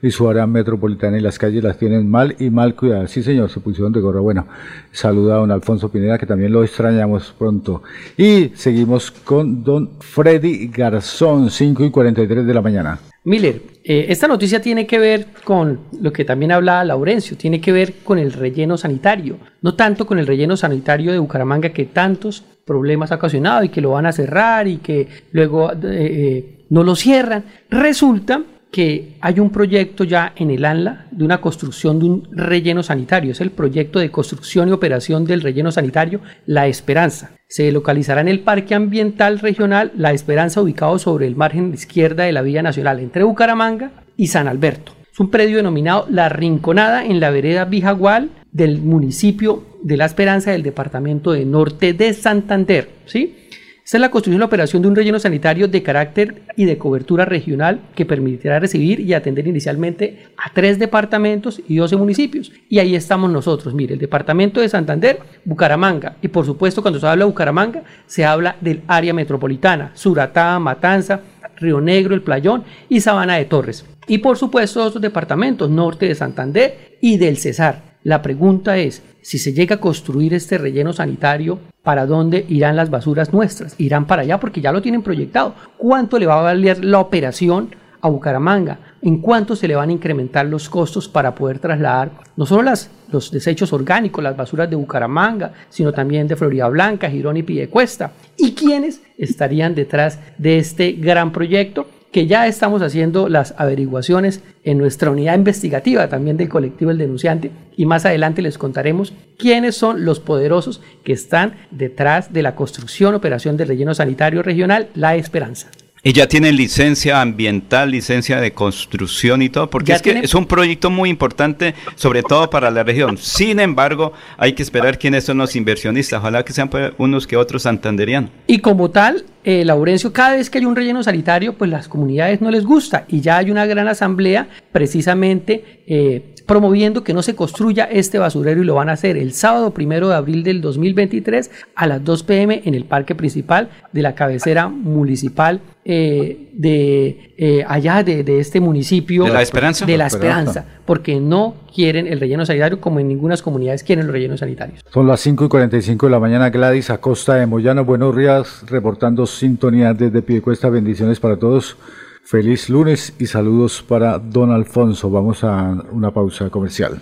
[0.06, 3.10] y su área metropolitana y las calles las tienen mal y mal cuidadas.
[3.10, 4.20] Sí, señor, se pusieron de gorra.
[4.20, 4.46] Bueno,
[4.92, 7.82] saluda a don Alfonso Pineda, que también lo extrañamos pronto.
[8.16, 13.00] Y seguimos con don Freddy Garzón, 5 y 43 de la mañana.
[13.24, 17.72] Miller, eh, esta noticia tiene que ver con lo que también hablaba Laurencio, tiene que
[17.72, 22.44] ver con el relleno sanitario, no tanto con el relleno sanitario de Bucaramanga que tantos
[22.64, 26.84] problemas ha ocasionado y que lo van a cerrar y que luego eh, eh, no
[26.84, 27.46] lo cierran.
[27.72, 28.44] Resulta
[28.76, 33.32] que hay un proyecto ya en el ANLA de una construcción de un relleno sanitario.
[33.32, 37.32] Es el proyecto de construcción y operación del relleno sanitario La Esperanza.
[37.48, 42.34] Se localizará en el Parque Ambiental Regional La Esperanza, ubicado sobre el margen izquierda de
[42.34, 44.92] la Vía Nacional entre Bucaramanga y San Alberto.
[45.10, 50.52] Es un predio denominado La Rinconada en la vereda Vijagual del municipio de La Esperanza
[50.52, 52.90] del departamento de Norte de Santander.
[53.06, 53.45] ¿sí?
[53.86, 56.80] Esta es la construcción y la operación de un relleno sanitario de carácter y de
[56.80, 62.52] cobertura regional que permitirá recibir y atender inicialmente a tres departamentos y 12 municipios.
[62.68, 63.76] Y ahí estamos nosotros.
[63.76, 66.18] Mire, el departamento de Santander, Bucaramanga.
[66.24, 71.22] Y por supuesto, cuando se habla de Bucaramanga, se habla del área metropolitana, Suratá, Matanza,
[71.58, 73.86] Río Negro, El Playón y Sabana de Torres.
[74.08, 77.84] Y por supuesto, otros departamentos, norte de Santander y del Cesar.
[78.02, 82.92] La pregunta es, si se llega a construir este relleno sanitario, ¿para dónde irán las
[82.92, 83.74] basuras nuestras?
[83.80, 85.56] Irán para allá porque ya lo tienen proyectado.
[85.80, 88.78] ¿Cuánto le va a valer la operación a Bucaramanga?
[89.02, 92.72] ¿En cuánto se le van a incrementar los costos para poder trasladar no solo
[93.12, 98.12] los desechos orgánicos, las basuras de Bucaramanga, sino también de Florida Blanca, Girón y Piedecuesta?
[98.38, 101.88] ¿Y quiénes estarían detrás de este gran proyecto?
[102.16, 107.52] Que ya estamos haciendo las averiguaciones en nuestra unidad investigativa también del colectivo El Denunciante
[107.76, 113.16] y más adelante les contaremos quiénes son los poderosos que están detrás de la construcción,
[113.16, 115.68] operación del relleno sanitario regional La Esperanza.
[116.08, 120.46] Y ya tienen licencia ambiental, licencia de construcción y todo, porque es que es un
[120.46, 123.18] proyecto muy importante, sobre todo para la región.
[123.18, 126.20] Sin embargo, hay que esperar quiénes son los inversionistas.
[126.20, 128.30] Ojalá que sean pues, unos que otros santanderianos.
[128.46, 132.40] Y como tal, eh, Laurencio, cada vez que hay un relleno sanitario, pues las comunidades
[132.40, 133.06] no les gusta.
[133.08, 138.62] Y ya hay una gran asamblea precisamente eh, promoviendo que no se construya este basurero
[138.62, 142.24] y lo van a hacer el sábado primero de abril del 2023 a las 2
[142.24, 148.60] pm en el parque principal de la cabecera municipal eh, de eh, allá de, este
[148.60, 149.26] municipio.
[149.26, 150.66] De la Esperanza de la Esperanza.
[150.86, 154.82] Porque no quieren el relleno sanitario como en ninguna comunidades quieren los rellenos sanitarios.
[154.92, 159.26] Son las 5 y 45 de la mañana Gladys Acosta de Moyano, buenos días, reportando
[159.26, 161.78] sintonía desde Piedecuesta, bendiciones para todos.
[162.26, 165.12] Feliz lunes y saludos para don Alfonso.
[165.12, 167.00] Vamos a una pausa comercial.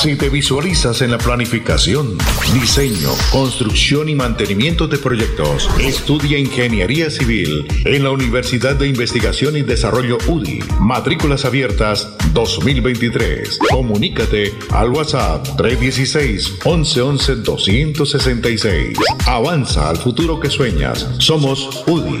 [0.00, 2.16] Si te visualizas en la planificación,
[2.54, 9.62] diseño, construcción y mantenimiento de proyectos, estudia Ingeniería Civil en la Universidad de Investigación y
[9.62, 10.60] Desarrollo UDI.
[10.80, 13.58] Matrículas abiertas 2023.
[13.68, 18.98] Comunícate al WhatsApp 316 1111 266.
[19.26, 21.08] Avanza al futuro que sueñas.
[21.18, 22.20] Somos UDI.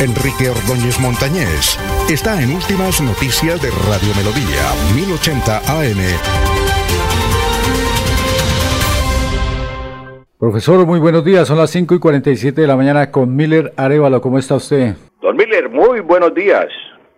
[0.00, 1.78] Enrique Ordóñez Montañés
[2.08, 4.64] está en Últimas Noticias de Radio Melodía,
[4.96, 6.00] 1080 AM.
[10.38, 11.46] Profesor, muy buenos días.
[11.46, 14.22] Son las 5 y 47 de la mañana con Miller Arevalo.
[14.22, 14.94] ¿Cómo está usted?
[15.20, 16.68] Don Miller, muy buenos días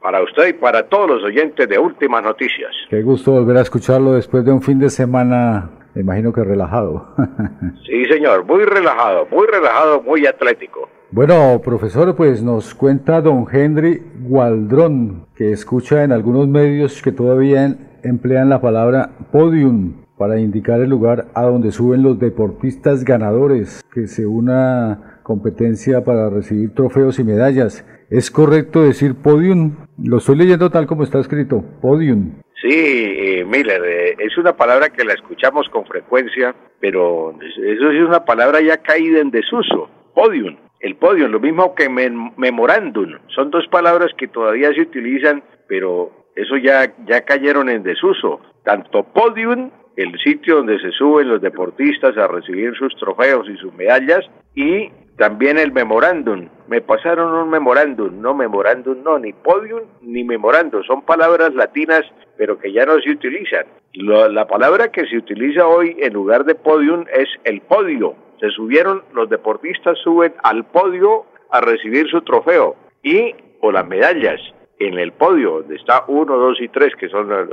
[0.02, 2.72] para usted y para todos los oyentes de Últimas Noticias.
[2.90, 7.14] Qué gusto volver a escucharlo después de un fin de semana, me imagino que relajado.
[7.86, 10.88] sí, señor, muy relajado, muy relajado, muy atlético.
[11.14, 17.76] Bueno, profesor, pues nos cuenta don Henry Gualdrón, que escucha en algunos medios que todavía
[18.02, 24.06] emplean la palabra podium para indicar el lugar a donde suben los deportistas ganadores, que
[24.06, 27.86] se una competencia para recibir trofeos y medallas.
[28.08, 29.76] ¿Es correcto decir podium?
[30.02, 32.40] Lo estoy leyendo tal como está escrito, podium.
[32.62, 38.08] Sí, eh, Miller, eh, es una palabra que la escuchamos con frecuencia, pero eso es
[38.08, 43.12] una palabra ya caída en desuso, podium el podio, lo mismo que memorándum.
[43.28, 48.40] Son dos palabras que todavía se utilizan, pero eso ya, ya cayeron en desuso.
[48.64, 53.72] Tanto podium, el sitio donde se suben los deportistas a recibir sus trofeos y sus
[53.74, 56.48] medallas, y también el memorándum.
[56.66, 60.82] Me pasaron un memorándum, no memorándum, no, ni podium ni memorándum.
[60.82, 62.02] Son palabras latinas,
[62.36, 63.66] pero que ya no se utilizan.
[63.94, 69.04] la palabra que se utiliza hoy en lugar de podium es el podio se subieron,
[69.14, 74.40] los deportistas suben al podio a recibir su trofeo y o las medallas
[74.80, 77.48] en el podio, donde está uno, dos y tres, que son los,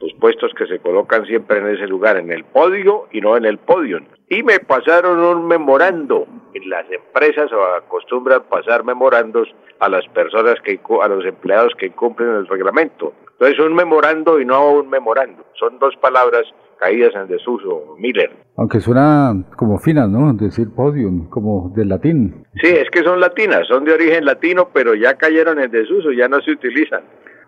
[0.00, 3.44] los, puestos que se colocan siempre en ese lugar, en el podio y no en
[3.44, 4.00] el podio.
[4.30, 6.26] Y me pasaron un memorando.
[6.64, 12.46] Las empresas acostumbran pasar memorandos a las personas que, a los empleados que cumplen el
[12.46, 13.12] reglamento.
[13.32, 15.44] Entonces un memorando y no un memorando.
[15.58, 16.46] Son dos palabras
[16.80, 18.30] caídas en desuso, Miller.
[18.56, 20.32] Aunque suena como finas, ¿no?
[20.32, 22.44] Decir podium, como del latín.
[22.60, 26.28] Sí, es que son latinas, son de origen latino, pero ya cayeron en desuso, ya
[26.28, 27.02] no se utilizan.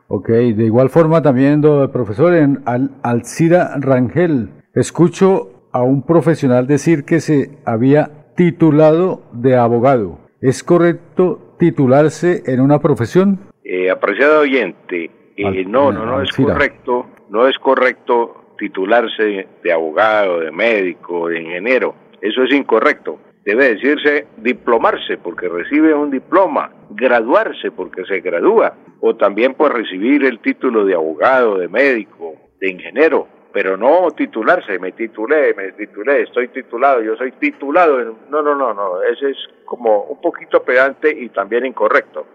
[0.08, 1.62] Ok, de igual forma también,
[1.92, 9.56] profesor, en Al Alcira Rangel, escucho a un profesional decir que se había titulado de
[9.56, 10.18] abogado.
[10.40, 13.38] ¿Es correcto titularse en una profesión?
[13.64, 20.38] Eh, apreciado oyente, eh, no, no, no es correcto, no es correcto titularse de abogado,
[20.38, 21.96] de médico, de ingeniero.
[22.20, 29.16] Eso es incorrecto debe decirse diplomarse porque recibe un diploma, graduarse porque se gradúa, o
[29.16, 34.92] también pues recibir el título de abogado, de médico, de ingeniero, pero no titularse, me
[34.92, 38.16] titulé, me titulé, estoy titulado, yo soy titulado.
[38.30, 42.26] No, no, no, no, ese es como un poquito pedante y también incorrecto.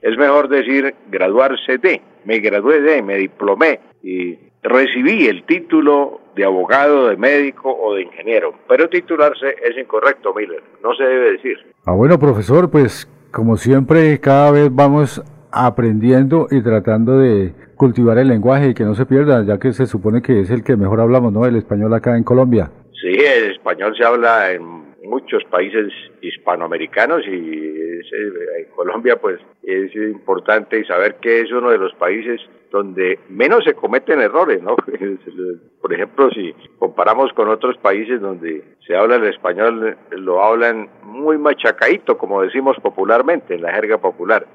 [0.00, 6.44] Es mejor decir graduarse de, me gradué de, me diplomé y recibí el título de
[6.44, 11.58] abogado, de médico o de ingeniero, pero titularse es incorrecto, Miller, no se debe decir.
[11.84, 18.28] Ah, bueno, profesor, pues como siempre, cada vez vamos aprendiendo y tratando de cultivar el
[18.28, 21.00] lenguaje y que no se pierda, ya que se supone que es el que mejor
[21.00, 21.44] hablamos, ¿no?
[21.44, 22.70] El español acá en Colombia.
[23.00, 24.62] Sí, el español se habla en
[25.02, 25.92] muchos países
[26.22, 32.40] hispanoamericanos y en Colombia pues es importante saber que es uno de los países
[32.72, 34.74] donde menos se cometen errores, ¿no?
[35.80, 41.38] Por ejemplo, si comparamos con otros países donde se habla el español, lo hablan muy
[41.38, 44.46] machacadito, como decimos popularmente, en la jerga popular.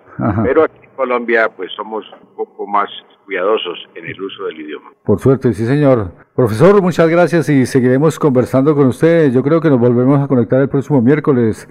[0.43, 2.89] Pero aquí en Colombia, pues somos un poco más
[3.25, 4.91] cuidadosos en el uso del idioma.
[5.03, 6.11] Por suerte, sí, señor.
[6.35, 9.31] Profesor, muchas gracias y seguiremos conversando con usted.
[9.31, 11.67] Yo creo que nos volvemos a conectar el próximo miércoles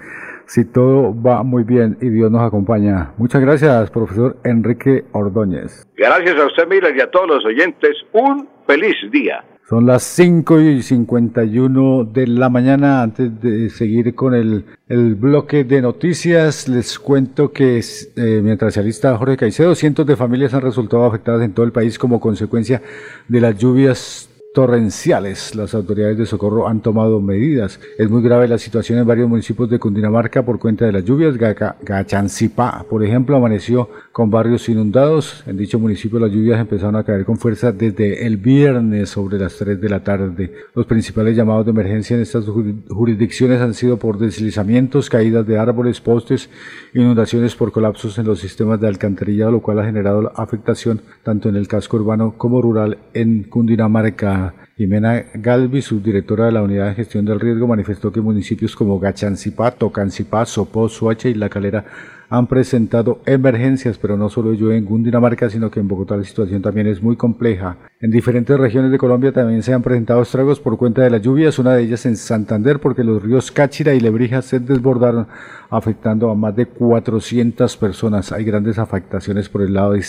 [0.47, 3.13] si todo va muy bien y Dios nos acompaña.
[3.17, 5.87] Muchas gracias, profesor Enrique Ordóñez.
[5.97, 7.97] Gracias a usted, Miller, y a todos los oyentes.
[8.13, 9.45] Un feliz día.
[9.69, 13.03] Son las 5 y 51 de la mañana.
[13.03, 17.81] Antes de seguir con el, el bloque de noticias, les cuento que
[18.15, 21.73] eh, mientras se alista Jorge Caicedo, cientos de familias han resultado afectadas en todo el
[21.73, 22.81] país como consecuencia
[23.27, 25.55] de las lluvias torrenciales.
[25.55, 27.79] Las autoridades de socorro han tomado medidas.
[27.99, 31.37] Es muy grave la situación en varios municipios de Cundinamarca por cuenta de las lluvias.
[31.37, 35.45] Gachancipá, por ejemplo, amaneció con barrios inundados.
[35.47, 39.57] En dicho municipio las lluvias empezaron a caer con fuerza desde el viernes sobre las
[39.57, 40.51] 3 de la tarde.
[40.75, 46.01] Los principales llamados de emergencia en estas jurisdicciones han sido por deslizamientos, caídas de árboles,
[46.01, 46.49] postes,
[46.95, 51.57] inundaciones por colapsos en los sistemas de alcantarillado, lo cual ha generado afectación tanto en
[51.57, 54.46] el casco urbano como rural en Cundinamarca.
[54.79, 59.71] Jimena Galvi, subdirectora de la Unidad de Gestión del Riesgo, manifestó que municipios como Gachancipá,
[59.71, 61.87] Tocancipá, Sopó, Suacha y La Calera
[62.29, 66.61] han presentado emergencias, pero no solo yo en Cundinamarca, sino que en Bogotá la situación
[66.61, 67.79] también es muy compleja.
[68.03, 71.59] En diferentes regiones de Colombia también se han presentado estragos por cuenta de las lluvias,
[71.59, 75.27] una de ellas en Santander, porque los ríos Cáchira y Lebrija se desbordaron,
[75.71, 78.31] afectando a más de 400 personas.
[78.31, 80.01] Hay grandes afectaciones por el lado de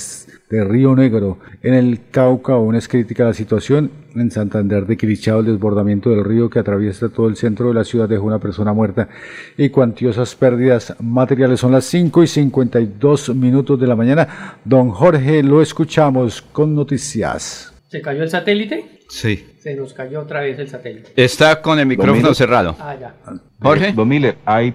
[0.50, 1.39] de Río Negro.
[1.62, 3.91] En el Cauca aún es crítica la situación.
[4.16, 7.84] En Santander de Quirichao el desbordamiento del río que atraviesa todo el centro de la
[7.84, 9.10] ciudad dejó una persona muerta
[9.58, 11.60] y cuantiosas pérdidas materiales.
[11.60, 14.60] Son las 5 y 52 minutos de la mañana.
[14.64, 17.74] Don Jorge, lo escuchamos con noticias.
[17.89, 19.02] ¿Se cayó el satélite?
[19.10, 19.45] Sí.
[19.60, 21.12] Se nos cayó otra vez el satélite.
[21.16, 22.76] Está con el micrófono cerrado.
[22.80, 23.16] Ah, ya.
[23.62, 23.93] Jorge.
[23.93, 24.72] Don Miller, hay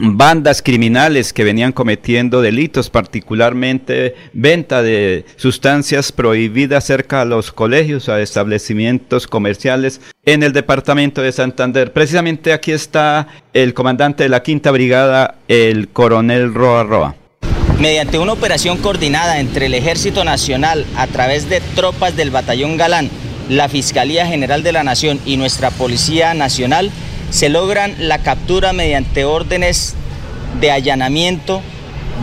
[0.00, 8.08] bandas criminales que venían cometiendo delitos, particularmente venta de sustancias prohibidas cerca a los colegios,
[8.08, 11.92] a establecimientos comerciales en el departamento de Santander.
[11.92, 17.14] Precisamente aquí está el comandante de la Quinta Brigada, el coronel Roa Roa.
[17.78, 23.10] Mediante una operación coordinada entre el Ejército Nacional a través de tropas del Batallón Galán,
[23.48, 26.90] la Fiscalía General de la Nación y nuestra Policía Nacional,
[27.30, 29.94] se logran la captura mediante órdenes
[30.60, 31.62] de allanamiento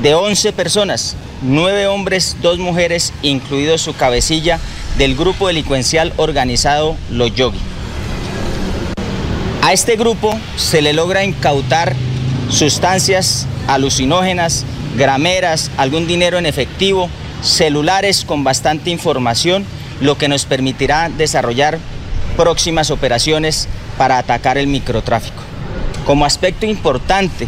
[0.01, 4.60] de 11 personas, 9 hombres, 2 mujeres, incluido su cabecilla
[4.97, 7.60] del grupo delincuencial organizado Los Yogi.
[9.62, 11.95] A este grupo se le logra incautar
[12.49, 14.66] sustancias alucinógenas,
[14.97, 17.10] grameras, algún dinero en efectivo,
[17.41, 19.66] celulares con bastante información,
[19.99, 21.80] lo que nos permitirá desarrollar
[22.36, 25.41] próximas operaciones para atacar el microtráfico.
[26.05, 27.47] Como aspecto importante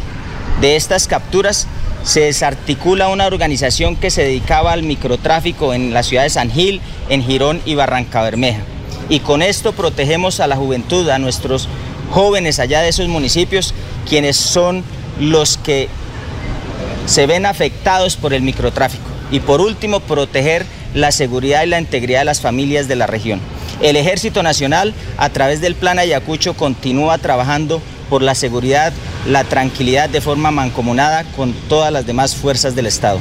[0.61, 1.67] de estas capturas,
[2.03, 6.81] se desarticula una organización que se dedicaba al microtráfico en la ciudad de San Gil,
[7.09, 8.61] en Girón y Barranca Bermeja.
[9.09, 11.67] Y con esto protegemos a la juventud, a nuestros
[12.11, 13.73] jóvenes allá de esos municipios,
[14.07, 14.83] quienes son
[15.19, 15.89] los que
[17.05, 19.03] se ven afectados por el microtráfico.
[19.31, 23.39] Y por último, proteger la seguridad y la integridad de las familias de la región.
[23.81, 28.91] El Ejército Nacional, a través del Plan Ayacucho, continúa trabajando por la seguridad,
[29.25, 33.19] la tranquilidad de forma mancomunada con todas las demás fuerzas del Estado.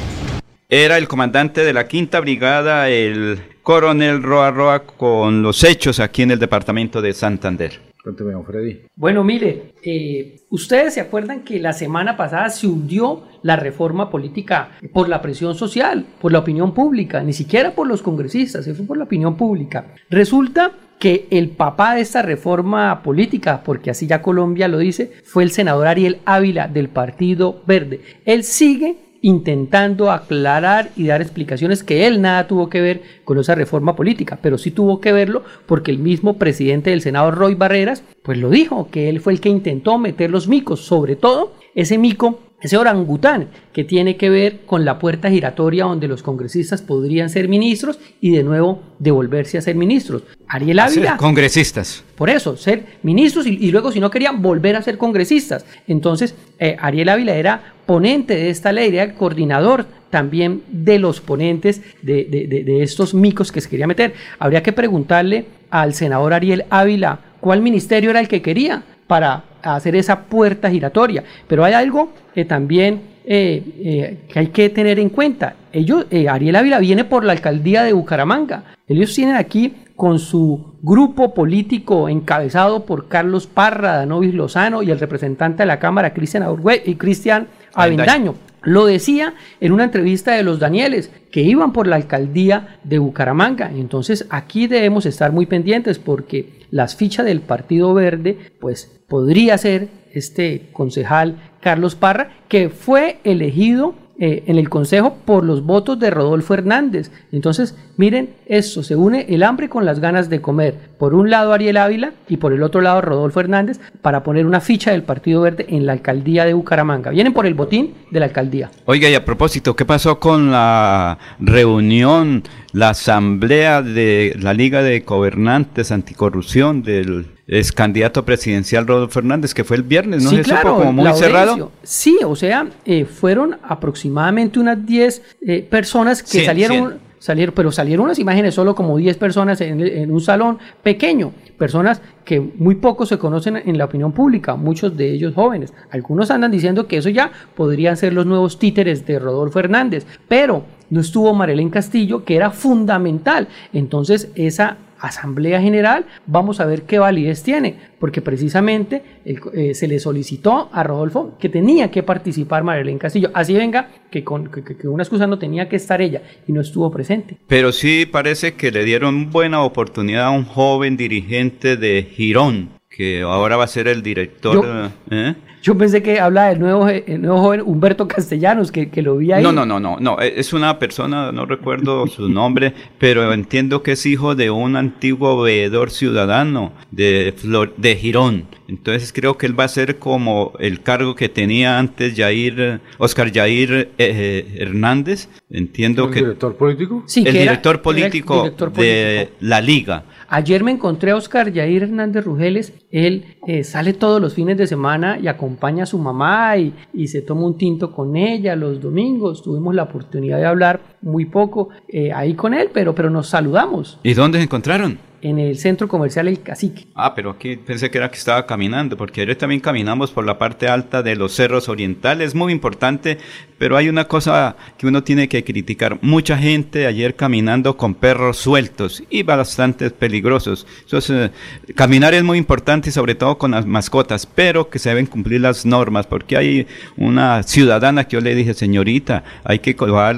[0.67, 6.23] Era el comandante de la Quinta Brigada, el coronel Roa Roa, con los hechos aquí
[6.23, 7.88] en el departamento de Santander.
[8.03, 8.81] Cuénteme, Freddy.
[8.95, 14.71] Bueno, mire, eh, ustedes se acuerdan que la semana pasada se hundió la reforma política
[14.93, 18.97] por la presión social, por la opinión pública, ni siquiera por los congresistas, fue por
[18.97, 19.93] la opinión pública.
[20.09, 25.43] Resulta que el papá de esta reforma política, porque así ya Colombia lo dice, fue
[25.43, 28.01] el senador Ariel Ávila del Partido Verde.
[28.25, 33.55] Él sigue intentando aclarar y dar explicaciones que él nada tuvo que ver con esa
[33.55, 38.03] reforma política, pero sí tuvo que verlo porque el mismo presidente del Senado, Roy Barreras,
[38.23, 41.97] pues lo dijo, que él fue el que intentó meter los micos, sobre todo ese
[41.97, 47.29] mico ese orangután que tiene que ver con la puerta giratoria donde los congresistas podrían
[47.29, 50.23] ser ministros y de nuevo devolverse a ser ministros.
[50.47, 51.17] Ariel Ávila.
[51.17, 52.03] congresistas.
[52.15, 55.65] Por eso, ser ministros y, luego si no querían volver a ser congresistas.
[55.87, 61.21] Entonces, eh, Ariel Ávila era ponente de esta ley, era el coordinador también de los
[61.21, 64.13] ponentes de, de estos micos que se quería meter.
[64.37, 69.95] Habría que preguntarle al senador Ariel Ávila cuál ministerio era el que quería para hacer
[69.95, 71.23] esa puerta giratoria.
[71.47, 75.55] Pero hay algo que también eh, eh, que hay que tener en cuenta.
[75.73, 78.75] Ellos, eh, Ariel Ávila viene por la alcaldía de Bucaramanga.
[78.87, 84.99] Ellos tienen aquí con su grupo político encabezado por Carlos Parra, Danovis Lozano y el
[84.99, 86.45] representante de la Cámara, Cristian
[86.85, 88.35] y Cristian Avendaño.
[88.61, 93.71] Lo decía en una entrevista de los Danieles, que iban por la alcaldía de Bucaramanga.
[93.73, 99.89] Entonces aquí debemos estar muy pendientes porque las fichas del Partido Verde, pues podría ser
[100.13, 106.09] este concejal Carlos Parra, que fue elegido eh, en el Consejo por los votos de
[106.09, 107.09] Rodolfo Hernández.
[107.31, 110.75] Entonces, miren, eso se une el hambre con las ganas de comer.
[110.97, 114.59] Por un lado Ariel Ávila y por el otro lado Rodolfo Hernández para poner una
[114.59, 117.11] ficha del Partido Verde en la alcaldía de Bucaramanga.
[117.11, 118.69] Vienen por el botín de la alcaldía.
[118.83, 122.43] Oiga, y a propósito, ¿qué pasó con la reunión,
[122.73, 129.63] la asamblea de la Liga de Gobernantes Anticorrupción del es candidato presidencial Rodolfo Fernández, que
[129.63, 130.29] fue el viernes, ¿no?
[130.29, 131.71] Sí, claro, como muy cerrado.
[131.81, 138.05] Sí, o sea, eh, fueron aproximadamente unas 10 eh, personas que salieron, salieron, pero salieron
[138.05, 143.17] unas imágenes solo como 10 personas en, un salón pequeño, personas que muy poco se
[143.17, 145.73] conocen en la opinión pública, muchos de ellos jóvenes.
[145.89, 150.65] Algunos andan diciendo que eso ya podrían ser los nuevos títeres de Rodolfo Hernández, pero
[150.91, 153.47] no estuvo Marelén Castillo, que era fundamental.
[153.73, 159.99] Entonces, esa Asamblea General, vamos a ver qué validez tiene, porque precisamente eh, se le
[159.99, 163.31] solicitó a Rodolfo que tenía que participar Marilén Castillo.
[163.33, 166.91] Así venga, que con que, una excusa no tenía que estar ella y no estuvo
[166.91, 167.37] presente.
[167.47, 173.21] Pero sí parece que le dieron buena oportunidad a un joven dirigente de Girón, que
[173.21, 174.91] ahora va a ser el director.
[175.09, 175.33] ¿eh?
[175.63, 176.85] Yo pensé que habla del nuevo,
[177.17, 179.41] nuevo joven Humberto Castellanos, que, lo vi ahí.
[179.41, 183.83] No, no, no, no, no, e, es una persona, no recuerdo su nombre, pero entiendo
[183.83, 187.33] que es hijo de un antiguo veedor ciudadano de,
[187.77, 188.47] de Girón.
[188.67, 193.31] Entonces creo que él va a ser como el cargo que tenía antes Jair, Oscar
[193.33, 195.29] Jair eh, eh, Hernández.
[195.49, 196.19] Entiendo ¿El que...
[196.19, 197.03] director político?
[197.07, 202.73] Sí, el, director político de la Liga Ayer me encontré a Oscar Yair Hernández Rugeles.
[202.91, 206.73] Él eh, sale todos los fines de semana y acompaña a su mamá y,
[207.07, 209.41] se toma un tinto con ella los domingos.
[209.41, 213.99] Tuvimos la oportunidad de hablar muy poco eh, ahí con él, pero, pero nos saludamos.
[214.03, 214.99] ¿Y dónde se encontraron?
[215.21, 216.85] En el centro comercial El Cacique.
[216.95, 220.37] Ah, pero aquí pensé que era que estaba caminando, porque ayer también caminamos por la
[220.37, 223.17] parte alta de los cerros orientales, muy importante,
[223.57, 225.99] pero hay una cosa que uno tiene que criticar.
[226.01, 230.65] Mucha gente ayer caminando con perros sueltos y bastante peligrosos.
[230.81, 235.05] Entonces, eh, caminar es muy importante sobre todo con las mascotas, pero que se deben
[235.05, 236.67] cumplir las normas, porque hay
[236.97, 239.75] una ciudadana que yo le dije, señorita, hay que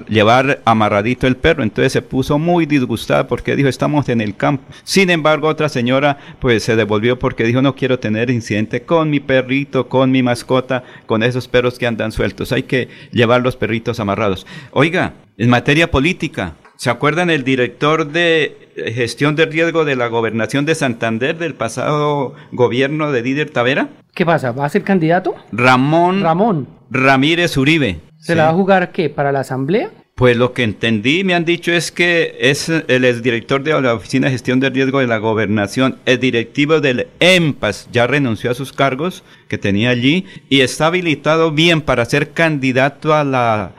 [0.08, 1.64] llevar amarradito el perro.
[1.64, 6.18] Entonces se puso muy disgustada porque dijo, estamos en el campo sin embargo, otra señora
[6.42, 10.84] pues se devolvió porque dijo no quiero tener incidente con mi perrito, con mi mascota,
[11.06, 12.52] con esos perros que andan sueltos.
[12.52, 14.46] Hay que llevar los perritos amarrados.
[14.72, 20.66] Oiga, en materia política, ¿se acuerdan el director de gestión de riesgo de la gobernación
[20.66, 23.88] de Santander del pasado gobierno de Didier Tavera?
[24.14, 24.52] ¿Qué pasa?
[24.52, 25.36] ¿Va a ser candidato?
[25.54, 26.68] Ramón, Ramón.
[26.90, 28.02] Ramírez Uribe.
[28.18, 29.10] ¿Se la va a jugar qué?
[29.10, 29.90] ¿Para la asamblea?
[30.22, 34.28] Pues lo que entendí, me han dicho es que es el exdirector de la Oficina
[34.28, 38.72] de Gestión de Riesgo de la Gobernación, el directivo del EMPAS, ya renunció a sus
[38.72, 43.72] cargos que tenía allí y está habilitado bien para ser candidato a la,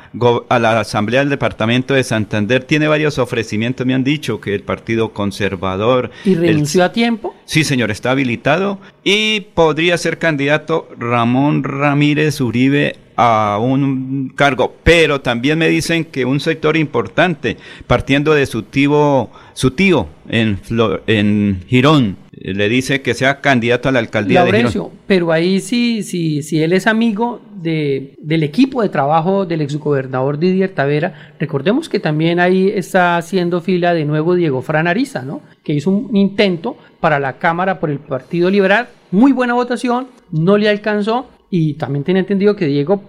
[0.48, 2.64] a la Asamblea del Departamento de Santander.
[2.64, 6.10] Tiene varios ofrecimientos, me han dicho que el Partido Conservador.
[6.24, 7.36] ¿Y renunció a tiempo?
[7.44, 15.20] Sí, señor, está habilitado y podría ser candidato Ramón Ramírez Uribe a un cargo, pero
[15.20, 17.56] también me dicen que un sector importante,
[17.86, 20.58] partiendo de su tío, su tío en,
[21.06, 24.90] en Girón, le dice que sea candidato a la alcaldía de Girón.
[25.06, 30.38] Pero ahí sí, sí, si él es amigo de, del equipo de trabajo del exgobernador
[30.38, 35.42] Didier Tavera, recordemos que también ahí está haciendo fila de nuevo Diego Fran Ariza, ¿no?
[35.62, 40.56] que hizo un intento para la Cámara por el Partido Liberal, muy buena votación, no
[40.56, 43.02] le alcanzó y también tenía entendido que Diego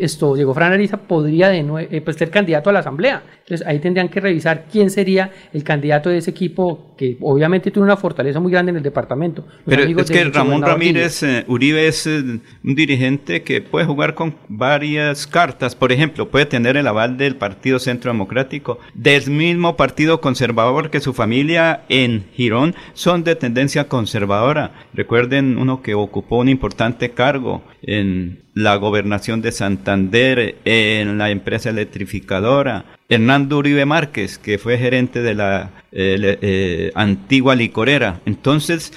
[0.00, 1.60] esto, Diego Fran Ariza podría de
[1.90, 3.22] eh, pues, ser candidato a la asamblea.
[3.40, 7.84] Entonces ahí tendrían que revisar quién sería el candidato de ese equipo que obviamente tiene
[7.84, 9.46] una fortaleza muy grande en el departamento.
[9.64, 12.22] Pero es que Ramón Ramírez eh, Uribe es eh,
[12.64, 15.74] un dirigente que puede jugar con varias cartas.
[15.76, 21.00] Por ejemplo, puede tener el aval del Partido Centro Democrático, del mismo Partido Conservador que
[21.00, 24.72] su familia en Girón son de tendencia conservadora.
[24.94, 31.70] Recuerden uno que ocupó un importante cargo en la gobernación de Santander, en la empresa
[31.70, 38.20] electrificadora, Hernando Uribe Márquez, que fue gerente de la eh, eh, antigua licorera.
[38.26, 38.92] Entonces,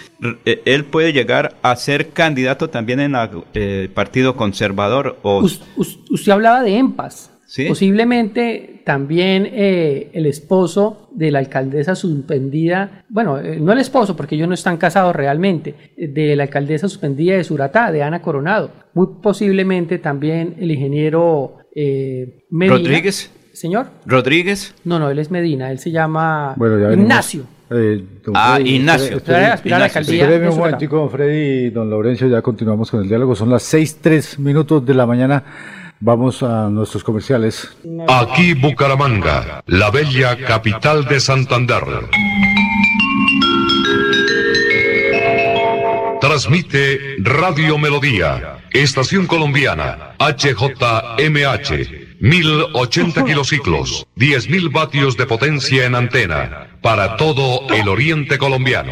[0.45, 3.15] eh, él puede llegar a ser candidato también en
[3.53, 5.19] el Partido Conservador.
[5.21, 5.41] O...
[5.75, 7.31] usted hablaba de EMPAS.
[7.67, 14.53] Posiblemente también el esposo de la alcaldesa suspendida, bueno, no el esposo porque ellos no
[14.53, 18.71] están casados realmente, de la alcaldesa suspendida de Suratá, de Ana Coronado.
[18.93, 22.77] Muy posiblemente también el ingeniero Medina.
[22.77, 23.31] Rodríguez.
[23.55, 23.87] Señor.
[24.05, 24.75] Rodríguez.
[24.83, 26.55] No, no, él es Medina, él se llama
[26.91, 27.45] Ignacio.
[27.69, 29.17] Eh, ah, Ignacio.
[29.17, 33.35] Espéreme un momentico, Freddy y don Laurencio, ya continuamos con el diálogo.
[33.35, 35.43] Son las seis, tres minutos de la mañana.
[35.99, 37.75] Vamos a nuestros comerciales.
[38.07, 41.83] Aquí Bucaramanga, la bella capital de Santander.
[46.21, 52.05] Transmite Radio Melodía, Estación Colombiana, HJMH.
[52.19, 58.91] 1080 kilociclos, 10.000 vatios de potencia en antena, para todo el oriente colombiano.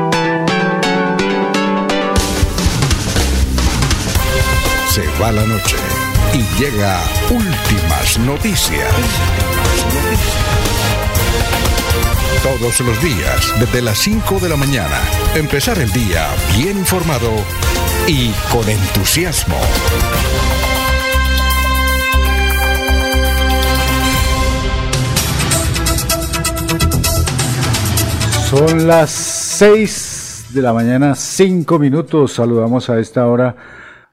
[4.91, 5.77] Se va la noche
[6.33, 8.93] y llega últimas noticias.
[12.43, 14.99] Todos los días, desde las 5 de la mañana,
[15.33, 16.27] empezar el día
[16.57, 17.31] bien informado
[18.05, 19.55] y con entusiasmo.
[28.49, 32.33] Son las 6 de la mañana, 5 minutos.
[32.33, 33.55] Saludamos a esta hora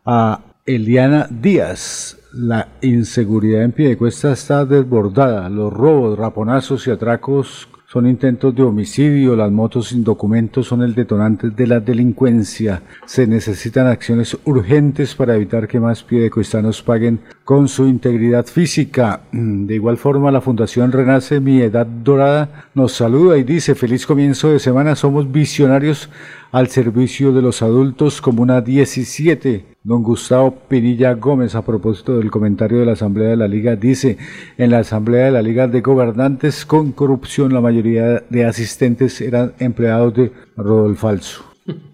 [0.07, 0.39] a
[0.69, 2.19] Eliana Díaz.
[2.31, 5.49] La inseguridad en Piedecuesta está desbordada.
[5.49, 10.95] Los robos, raponazos y atracos son intentos de homicidio, las motos sin documentos son el
[10.95, 12.83] detonante de la delincuencia.
[13.07, 19.23] Se necesitan acciones urgentes para evitar que más piedecuestanos paguen con su integridad física.
[19.33, 24.51] De igual forma, la Fundación Renace Mi Edad Dorada nos saluda y dice, feliz comienzo
[24.51, 26.11] de semana, somos visionarios
[26.53, 29.65] al servicio de los adultos, Comuna 17.
[29.83, 34.19] Don Gustavo Pinilla Gómez, a propósito del comentario de la Asamblea de la Liga, dice,
[34.57, 39.55] en la Asamblea de la Liga de Gobernantes con corrupción, la mayoría de asistentes eran
[39.59, 41.45] empleados de Rodolfalso.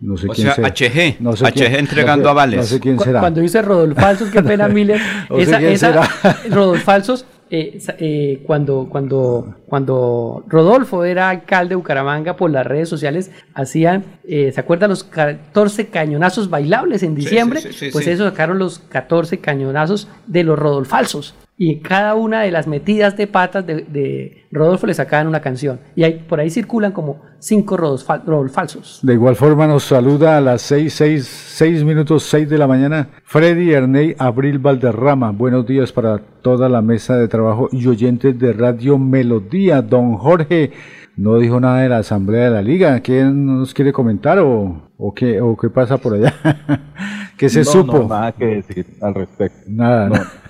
[0.01, 2.57] No sé o quién sea, HG, no sé HG quién, entregando no sé, avales.
[2.59, 3.21] No sé quién será.
[3.21, 5.01] Cuando dice Rodolfalsos, qué pena, Miller.
[5.37, 6.09] esa, esa
[6.49, 13.31] Rodolfalsos eh, eh, cuando, cuando, cuando Rodolfo era alcalde de Bucaramanga por las redes sociales,
[13.55, 17.61] hacían, eh, ¿se acuerdan los 14 cañonazos bailables en diciembre?
[17.61, 21.35] Sí, sí, sí, pues eso sacaron los 14 cañonazos de los Rodolfalsos.
[21.57, 25.79] Y cada una de las metidas de patas de, de Rodolfo le sacaban una canción.
[25.95, 28.99] Y ahí, por ahí circulan como cinco Rodolfalsos.
[29.03, 33.09] De igual forma nos saluda a las 6, 6, 6 minutos 6 de la mañana
[33.25, 35.31] Freddy Erney Abril Valderrama.
[35.31, 39.81] Buenos días para toda la mesa de trabajo y oyentes de Radio Melodía.
[39.81, 40.73] Don Jorge
[41.17, 42.99] no dijo nada de la Asamblea de la Liga.
[42.99, 46.35] ¿Quién nos quiere comentar o, o, qué, o qué pasa por allá?
[47.37, 47.99] ¿Qué se no, supo?
[47.99, 49.59] No, nada que decir al respecto.
[49.69, 50.44] Nada, no.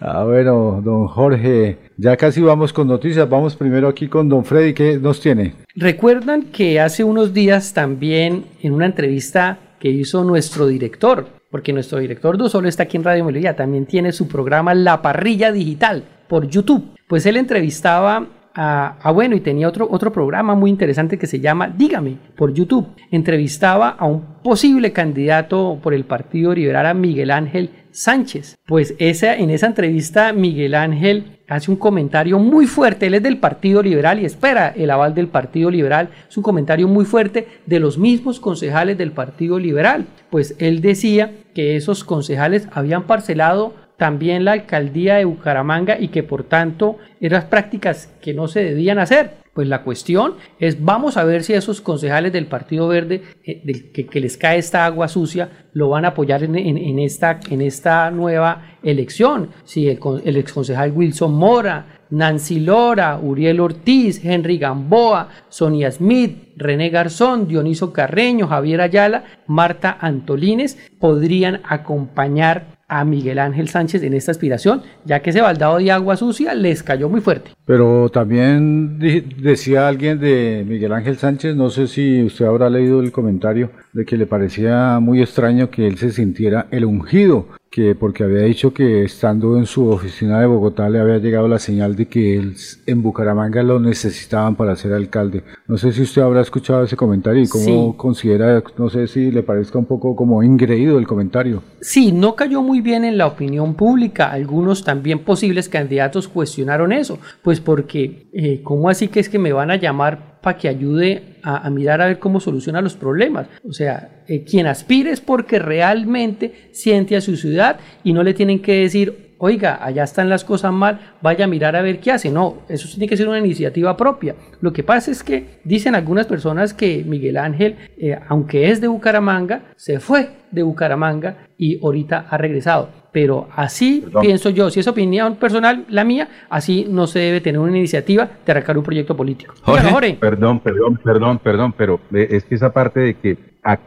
[0.00, 3.28] Ah, bueno, don Jorge, ya casi vamos con noticias.
[3.28, 4.74] Vamos primero aquí con don Freddy.
[4.74, 5.54] ¿Qué nos tiene?
[5.74, 11.98] Recuerdan que hace unos días también en una entrevista que hizo nuestro director, porque nuestro
[11.98, 16.04] director no solo está aquí en Radio Melodía, también tiene su programa La Parrilla Digital
[16.28, 16.96] por YouTube.
[17.08, 21.40] Pues él entrevistaba a, a, bueno, y tenía otro, otro programa muy interesante que se
[21.40, 22.88] llama Dígame por YouTube.
[23.10, 28.58] Entrevistaba a un posible candidato por el Partido Liberal, a Miguel Ángel Sánchez.
[28.66, 33.38] Pues esa, en esa entrevista Miguel Ángel hace un comentario muy fuerte, él es del
[33.38, 37.80] Partido Liberal y espera el aval del Partido Liberal, es un comentario muy fuerte de
[37.80, 44.44] los mismos concejales del Partido Liberal, pues él decía que esos concejales habían parcelado también
[44.44, 49.46] la alcaldía de Bucaramanga y que por tanto eran prácticas que no se debían hacer.
[49.54, 53.90] Pues la cuestión es, vamos a ver si esos concejales del Partido Verde, eh, del,
[53.90, 58.76] que, les cae esta agua sucia, lo van a apoyar en, esta, en esta nueva
[58.82, 59.52] elección.
[59.64, 66.90] Si el, el exconcejal Wilson Mora, Nancy Lora, Uriel Ortiz, Henry Gamboa, Sonia Smith, René
[66.90, 74.30] Garzón, Dioniso Carreño, Javier Ayala, Marta Antolines podrían acompañar a Miguel Ángel Sánchez en esta
[74.30, 77.50] aspiración, ya que ese baldado de agua sucia les cayó muy fuerte.
[77.64, 83.12] Pero también decía alguien de Miguel Ángel Sánchez, no sé si usted habrá leído el
[83.12, 88.24] comentario, de que le parecía muy extraño que él se sintiera el ungido, que porque
[88.24, 92.06] había dicho que estando en su oficina de Bogotá le había llegado la señal de
[92.06, 92.54] que él
[92.86, 95.44] en Bucaramanga lo necesitaban para ser alcalde.
[95.66, 97.94] No sé si usted habrá escuchado ese comentario y cómo sí.
[97.96, 101.62] considera, no sé si le parezca un poco como ingreído el comentario.
[101.80, 104.30] Sí, no cayó muy bien en la opinión pública.
[104.30, 109.54] Algunos también posibles candidatos cuestionaron eso, pues porque, eh, ¿cómo así que es que me
[109.54, 113.48] van a llamar que ayude a, a, mirar a ver cómo soluciona los problemas.
[113.68, 118.34] O sea, eh, quien aspire es porque realmente siente a su ciudad y no le
[118.34, 122.12] tienen que decir, oiga, allá están las cosas mal, vaya a mirar a ver qué
[122.12, 122.30] hace.
[122.30, 124.34] No, eso tiene que ser una iniciativa propia.
[124.60, 128.88] Lo que pasa es que dicen algunas personas que Miguel Ángel, eh, aunque es de
[128.88, 132.88] Bucaramanga, se fue de Bucaramanga y ahorita ha regresado.
[133.12, 134.22] Pero así Perdón.
[134.22, 138.28] pienso yo, si es opinión personal la mía, así no se debe tener una iniciativa
[138.44, 139.54] de arrancar un proyecto político.
[139.62, 139.90] Jorge.
[139.90, 140.16] Jorge.
[140.20, 143.38] Perdón, perdón, perdón, perdón, pero es que esa parte de que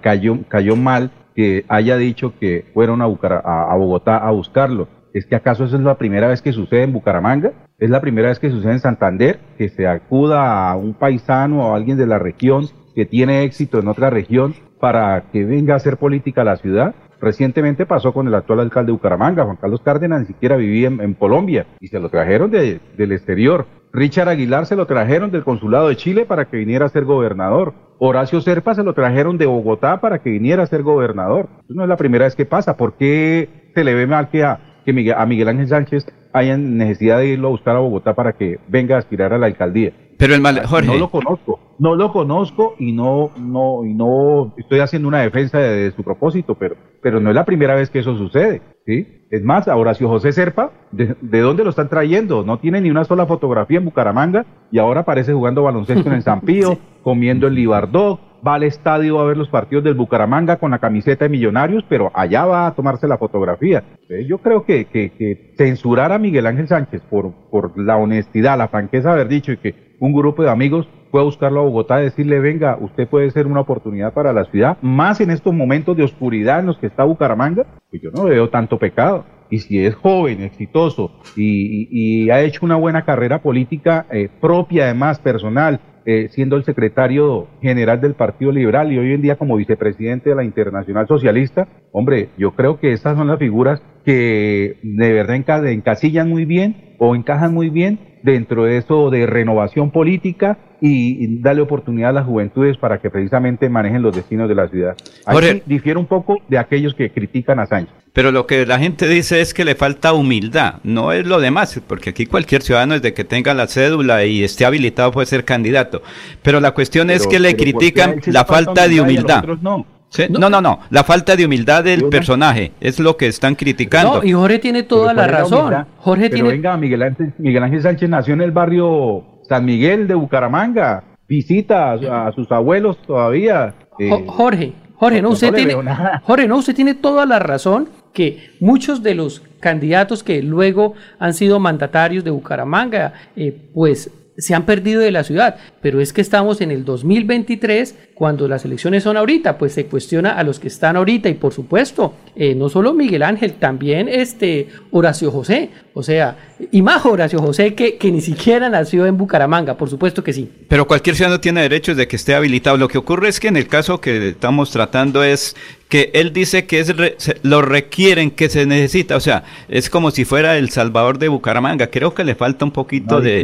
[0.02, 4.88] cayó, cayó mal que haya dicho que fueron a, Bucar a, a Bogotá a buscarlo.
[5.14, 7.52] ¿Es que acaso eso es la primera vez que sucede en Bucaramanga?
[7.80, 9.40] ¿Es la primera vez que sucede en Santander?
[9.58, 13.80] Que se acuda a un paisano o a alguien de la región que tiene éxito
[13.80, 16.96] en otra región para que venga a hacer política a la ciudad.
[17.22, 21.14] Recientemente pasó con el actual alcalde de Bucaramanga, Juan Carlos Cárdenas, ni siquiera vivía en,
[21.16, 23.66] Colombia y se lo trajeron del exterior.
[23.92, 27.74] Richard Aguilar se lo trajeron del consulado de Chile para que viniera a ser gobernador.
[27.98, 31.50] Horacio Serpa se lo trajeron de Bogotá para que viniera a ser gobernador.
[31.68, 32.78] no es la primera vez que pasa.
[32.78, 37.20] ¿Por qué se le ve mal que a, que a Miguel Ángel Sánchez haya necesidad
[37.20, 39.94] de irlo a buscar a Bogotá para que venga a aspirar a la alcaldía?
[40.18, 40.88] Pero el mal, Jorge.
[40.88, 45.60] No lo conozco, no lo conozco y no, no, y no estoy haciendo una defensa
[45.60, 49.08] de, su propósito, pero, pero no es la primera vez que eso sucede, ¿sí?
[49.32, 52.44] Es más, a Horacio José Serpa, ¿de, dónde lo están trayendo?
[52.44, 56.24] No tiene ni una sola fotografía en Bucaramanga y ahora aparece jugando baloncesto en el
[56.24, 60.80] Zampío, comiendo el Libardó, va al estadio a ver los partidos del Bucaramanga con la
[60.80, 63.84] camiseta de Millonarios, pero allá va a tomarse la fotografía.
[64.28, 69.14] Yo creo que, censurar a Miguel Ángel Sánchez por, por la honestidad, la franqueza de
[69.16, 72.40] haber dicho y que un grupo de amigos fue a buscarlo a Bogotá y decirle,
[72.40, 76.60] venga, usted puede ser una oportunidad para la ciudad, más en estos momentos de oscuridad
[76.60, 79.26] en los que está Bucaramanga, pues yo no veo tanto pecado.
[79.52, 85.18] Y si es joven, exitoso y, ha hecho una buena carrera política eh, propia, además
[85.20, 85.80] personal,
[86.12, 90.36] eh, siendo el secretario general del Partido Liberal y hoy en día como vicepresidente de
[90.36, 96.28] la Internacional Socialista, hombre, yo creo que estas son las figuras que de verdad encasillan
[96.28, 102.12] muy bien o encajan muy bien dentro de eso de renovación política y, darle oportunidad
[102.12, 104.96] a las juventudes para que precisamente manejen los destinos de la ciudad.
[105.26, 107.94] Ahí difiere un poco de aquellos que critican a Sánchez.
[108.14, 111.80] Pero lo que la gente dice es que le falta humildad, no es lo demás,
[111.88, 116.02] porque aquí cualquier ciudadano desde que tenga la cédula y esté habilitado puede ser candidato.
[116.42, 119.44] Pero la cuestión es que le critican la falta de humildad.
[119.62, 119.99] No.
[120.30, 124.22] No, no, La falta de humildad del personaje es lo que están criticando.
[124.22, 125.86] No, y Jorge tiene toda la razón.
[125.98, 130.16] Jorge pero venga, Miguel Ángel, Miguel Ángel Sánchez nació en el barrio San Miguel de
[130.16, 131.04] Bucaramanga.
[131.28, 133.76] Visita a, sus abuelos todavía.
[134.00, 135.76] Eh, Jorge, Jorge, no, usted tiene,
[136.24, 141.34] Jorge, no, usted tiene toda la razón que muchos de los candidatos que luego han
[141.34, 146.22] sido mandatarios de Bucaramanga, eh, pues se han perdido de la ciudad, pero es que
[146.22, 150.68] estamos en el 2023 cuando las elecciones son ahorita, pues se cuestiona a los que
[150.68, 156.04] están ahorita y por supuesto, eh, no solo Miguel Ángel, también este Horacio José, o
[156.04, 156.38] sea,
[156.72, 160.50] y más Horacio José que, que ni siquiera nació en Bucaramanga, por supuesto que sí.
[160.68, 162.78] Pero cualquier ciudadano tiene derechos de que esté habilitado.
[162.78, 165.56] Lo que ocurre es que en el caso que estamos tratando es
[165.90, 166.94] que él dice que es
[167.42, 171.88] lo requieren, que se necesita, o sea, es como si fuera el Salvador de Bucaramanga.
[171.88, 173.44] Creo que le falta un poquito de,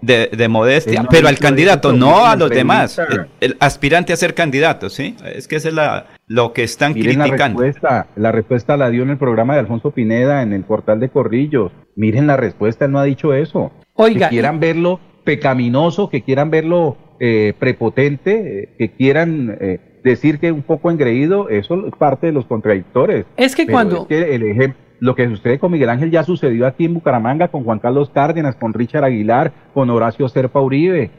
[0.00, 2.98] de, modestia, pero al candidato, no a los demás.
[3.40, 5.16] El, aspirante a ser candidato, ¿sí?
[5.26, 7.60] Es que esa es la, lo que están criticando.
[7.60, 10.98] La respuesta, la respuesta la dio en el programa de Alfonso Pineda, en el portal
[10.98, 11.72] de Corrillos.
[11.94, 13.70] Miren la respuesta, él no ha dicho eso.
[13.92, 14.28] Oiga.
[14.28, 19.58] Que quieran verlo pecaminoso, que quieran verlo eh, prepotente, eh, que quieran...
[19.60, 23.26] Eh, decir que un poco engreído, eso es parte de los contradictores.
[23.36, 24.06] Es que cuando...
[24.08, 27.78] el ejemplo, lo que sucede con Miguel Ángel ya sucedió aquí en Bucaramanga con Juan
[27.78, 31.10] Carlos Cárdenas, con Richard Aguilar, con Horacio Serpa Uribe.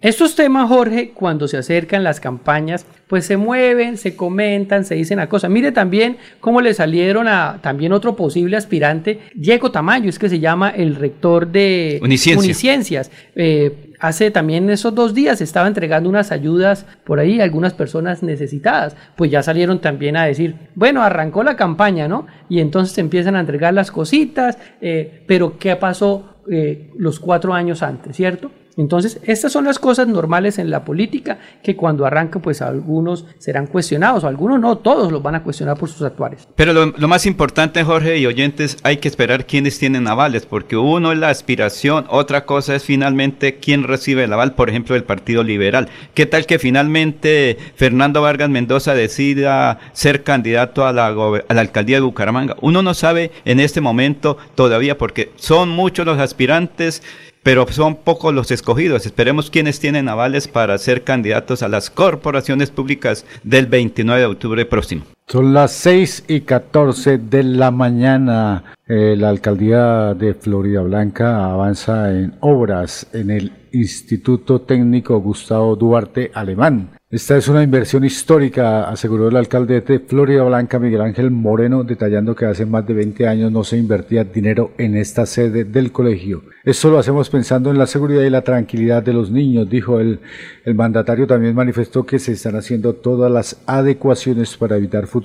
[0.00, 5.20] Estos temas, Jorge, cuando se acercan las campañas, pues se mueven, se comentan, se dicen
[5.20, 5.50] a cosas.
[5.50, 10.40] Mire también cómo le salieron a también otro posible aspirante, Diego Tamayo, es que se
[10.40, 13.10] llama el rector de Uniciencias.
[13.36, 18.22] Eh, hace también esos dos días estaba entregando unas ayudas por ahí a algunas personas
[18.22, 18.96] necesitadas.
[19.16, 22.26] Pues ya salieron también a decir, bueno, arrancó la campaña, ¿no?
[22.48, 27.82] Y entonces empiezan a entregar las cositas, eh, pero ¿qué pasó eh, los cuatro años
[27.82, 28.50] antes, ¿cierto?
[28.78, 33.66] Entonces, estas son las cosas normales en la política que cuando arranca, pues algunos serán
[33.66, 36.46] cuestionados, o algunos no, todos los van a cuestionar por sus actuales.
[36.54, 41.10] Pero lo, más importante, Jorge y oyentes, hay que esperar quiénes tienen avales, porque uno
[41.10, 45.42] es la aspiración, otra cosa es finalmente quién recibe el aval, por ejemplo, del Partido
[45.42, 45.88] Liberal.
[46.14, 51.96] ¿Qué tal que finalmente Fernando Vargas Mendoza decida ser candidato a la, a la alcaldía
[51.96, 52.54] de Bucaramanga?
[52.60, 57.02] Uno no sabe en este momento todavía, porque son muchos los aspirantes
[57.42, 59.06] pero son pocos los escogidos.
[59.06, 64.66] Esperemos quienes tienen avales para ser candidatos a las corporaciones públicas del 29 de octubre
[64.66, 65.04] próximo.
[65.30, 68.64] Son las 6 y 14 de la mañana.
[68.86, 76.30] Eh, la alcaldía de Florida Blanca avanza en obras en el Instituto Técnico Gustavo Duarte
[76.32, 81.82] Alemán esta es una inversión histórica, aseguró el alcalde de Florida Blanca, Miguel Ángel Moreno,
[81.82, 85.90] detallando que hace más de 20 años no se invertía dinero en esta sede del
[85.90, 86.42] colegio.
[86.64, 90.20] Esto lo hacemos pensando en la seguridad y la tranquilidad de los niños, dijo él.
[90.66, 95.17] El mandatario también manifestó que se están haciendo todas las adecuaciones para evitar futuros,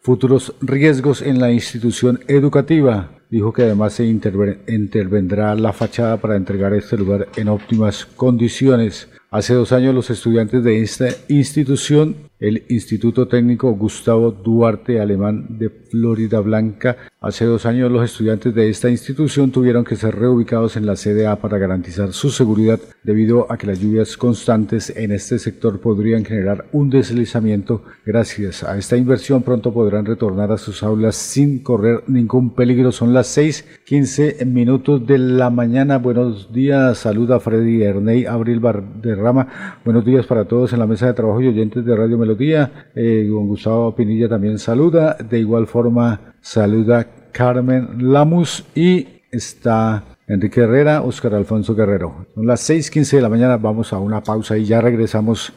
[0.00, 3.10] futuros riesgos en la institución educativa.
[3.30, 9.08] Dijo que además se intervendrá la fachada para entregar este lugar en óptimas condiciones.
[9.30, 15.70] Hace dos años los estudiantes de esta institución el Instituto Técnico Gustavo Duarte Alemán de
[15.70, 16.96] Florida Blanca.
[17.20, 21.26] Hace dos años los estudiantes de esta institución tuvieron que ser reubicados en la sede
[21.26, 26.24] A para garantizar su seguridad debido a que las lluvias constantes en este sector podrían
[26.24, 27.82] generar un deslizamiento.
[28.04, 32.92] Gracias a esta inversión pronto podrán retornar a sus aulas sin correr ningún peligro.
[32.92, 35.98] Son las 6:15 minutos de la mañana.
[35.98, 39.78] Buenos días, saluda Freddy Erney Abril Barderrama.
[39.84, 42.90] Buenos días para todos en la mesa de trabajo y oyentes de Radio Melodía.
[42.94, 45.14] Eh, Gustavo Pinilla también saluda.
[45.14, 52.26] De igual forma, saluda Carmen Lamus y está Enrique Herrera, Oscar Alfonso Guerrero.
[52.34, 53.56] Son las 6:15 de la mañana.
[53.56, 55.52] Vamos a una pausa y ya regresamos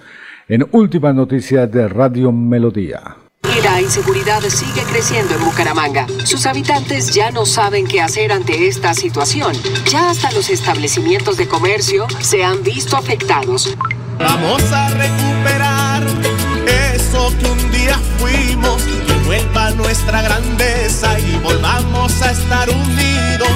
[0.48, 3.18] en últimas noticias de Radio Melodía.
[3.64, 6.06] La inseguridad sigue creciendo en Bucaramanga.
[6.24, 9.54] Sus habitantes ya no saben qué hacer ante esta situación.
[9.90, 13.76] Ya hasta los establecimientos de comercio se han visto afectados.
[14.20, 15.59] Vamos a recuperar
[17.38, 23.50] que un día fuimos, que vuelva nuestra grandeza y volvamos a estar unidos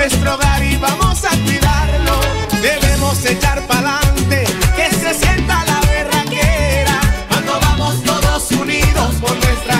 [0.00, 2.20] nuestro hogar y vamos a cuidarlo.
[2.62, 4.44] Debemos echar pa'lante,
[4.74, 7.00] que se sienta la berraquera.
[7.28, 9.79] Cuando vamos todos unidos por nuestra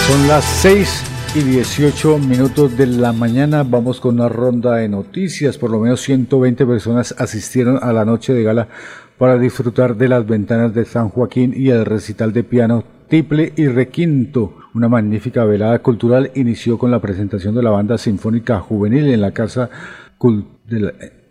[0.08, 3.64] Son las 6 y 18 minutos de la mañana.
[3.64, 5.58] Vamos con una ronda de noticias.
[5.58, 8.68] Por lo menos 120 personas asistieron a la noche de gala
[9.18, 13.68] para disfrutar de las ventanas de San Joaquín y el recital de piano triple y
[13.68, 14.56] requinto.
[14.76, 19.32] Una magnífica velada cultural inició con la presentación de la banda sinfónica juvenil en la
[19.32, 19.70] casa
[20.20, 20.46] cul-